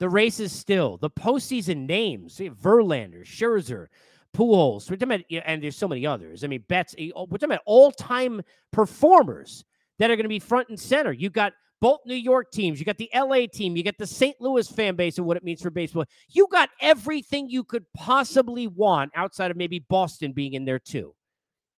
the 0.00 0.08
race 0.08 0.40
is 0.40 0.52
still 0.52 0.96
the 0.96 1.10
postseason 1.10 1.86
names: 1.86 2.38
Verlander, 2.38 3.24
Scherzer, 3.24 3.86
Pujols. 4.34 4.90
We're 4.90 4.96
talking 4.96 5.24
about, 5.30 5.44
and 5.46 5.62
there's 5.62 5.76
so 5.76 5.88
many 5.88 6.06
others. 6.06 6.44
I 6.44 6.48
mean, 6.48 6.64
Betts. 6.68 6.94
Eh, 6.98 7.10
we're 7.14 7.38
talking 7.38 7.44
about 7.44 7.62
all-time 7.66 8.42
performers 8.72 9.64
that 9.98 10.10
are 10.10 10.16
going 10.16 10.24
to 10.24 10.28
be 10.28 10.40
front 10.40 10.68
and 10.68 10.78
center. 10.78 11.12
You 11.12 11.30
got 11.30 11.52
both 11.80 12.00
New 12.06 12.14
York 12.14 12.50
teams. 12.50 12.78
You 12.78 12.86
got 12.86 12.98
the 12.98 13.10
LA 13.14 13.46
team. 13.46 13.76
You 13.76 13.82
got 13.82 13.98
the 13.98 14.06
St. 14.06 14.40
Louis 14.40 14.68
fan 14.68 14.96
base 14.96 15.18
and 15.18 15.26
what 15.26 15.36
it 15.36 15.44
means 15.44 15.62
for 15.62 15.70
baseball. 15.70 16.04
You 16.30 16.48
got 16.50 16.70
everything 16.80 17.48
you 17.48 17.62
could 17.62 17.84
possibly 17.94 18.66
want 18.66 19.12
outside 19.14 19.50
of 19.50 19.56
maybe 19.56 19.78
Boston 19.78 20.32
being 20.32 20.54
in 20.54 20.64
there 20.64 20.78
too, 20.78 21.14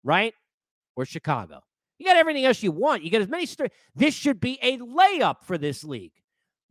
right? 0.02 0.34
Or 0.94 1.04
Chicago. 1.04 1.60
You 1.98 2.06
got 2.06 2.16
everything 2.16 2.44
else 2.44 2.62
you 2.62 2.72
want. 2.72 3.02
You 3.02 3.10
got 3.10 3.22
as 3.22 3.28
many. 3.28 3.46
St- 3.46 3.72
this 3.94 4.14
should 4.14 4.40
be 4.40 4.58
a 4.62 4.78
layup 4.78 5.36
for 5.44 5.56
this 5.56 5.84
league. 5.84 6.12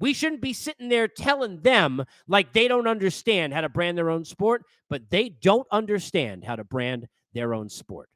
We 0.04 0.13
shouldn't 0.13 0.42
be 0.42 0.52
sitting 0.52 0.89
there 0.89 1.08
telling 1.08 1.62
them 1.62 2.04
like 2.28 2.52
they 2.52 2.68
don't 2.68 2.88
understand 2.89 3.54
how 3.54 3.62
to 3.62 3.70
brand 3.70 3.98
their 3.98 4.10
own 4.10 4.26
sport, 4.26 4.66
but 4.89 5.10
they 5.10 5.30
don't 5.30 5.66
understand 5.72 6.44
how 6.44 6.58
to 6.58 6.66
brand 6.66 7.08
their 7.32 7.54
own 7.54 7.70
sport. 7.70 8.10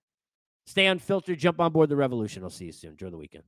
Stay 0.66 0.88
unfiltered, 0.88 1.40
jump 1.40 1.62
on 1.62 1.72
board 1.72 1.88
the 1.88 1.96
revolution. 1.96 2.44
I'll 2.44 2.50
see 2.50 2.66
you 2.66 2.74
soon. 2.74 2.92
Enjoy 2.92 3.10
the 3.10 3.16
weekend. 3.16 3.46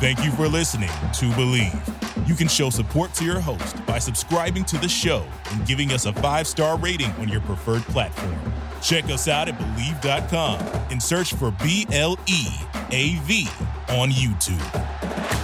Thank 0.00 0.22
you 0.22 0.32
for 0.32 0.48
listening 0.48 0.90
to 0.90 1.30
Bleav. 1.30 2.28
You 2.28 2.34
can 2.34 2.48
show 2.48 2.68
support 2.68 3.14
to 3.14 3.24
your 3.24 3.40
host 3.40 3.86
by 3.86 3.98
subscribing 3.98 4.66
to 4.66 4.76
the 4.76 4.88
show 4.88 5.26
and 5.50 5.66
giving 5.66 5.92
us 5.92 6.04
a 6.04 6.12
five 6.12 6.46
star 6.46 6.76
rating 6.76 7.10
on 7.12 7.28
your 7.28 7.40
preferred 7.40 7.84
platform. 7.84 8.36
Check 8.82 9.04
us 9.04 9.28
out 9.28 9.48
at 9.48 9.58
Bleav.com 9.58 10.60
and 10.90 11.02
search 11.02 11.32
for 11.32 11.52
B 11.52 11.86
L 11.90 12.18
E 12.26 12.48
A 12.90 13.14
V 13.20 13.48
on 13.88 14.10
YouTube. 14.10 15.43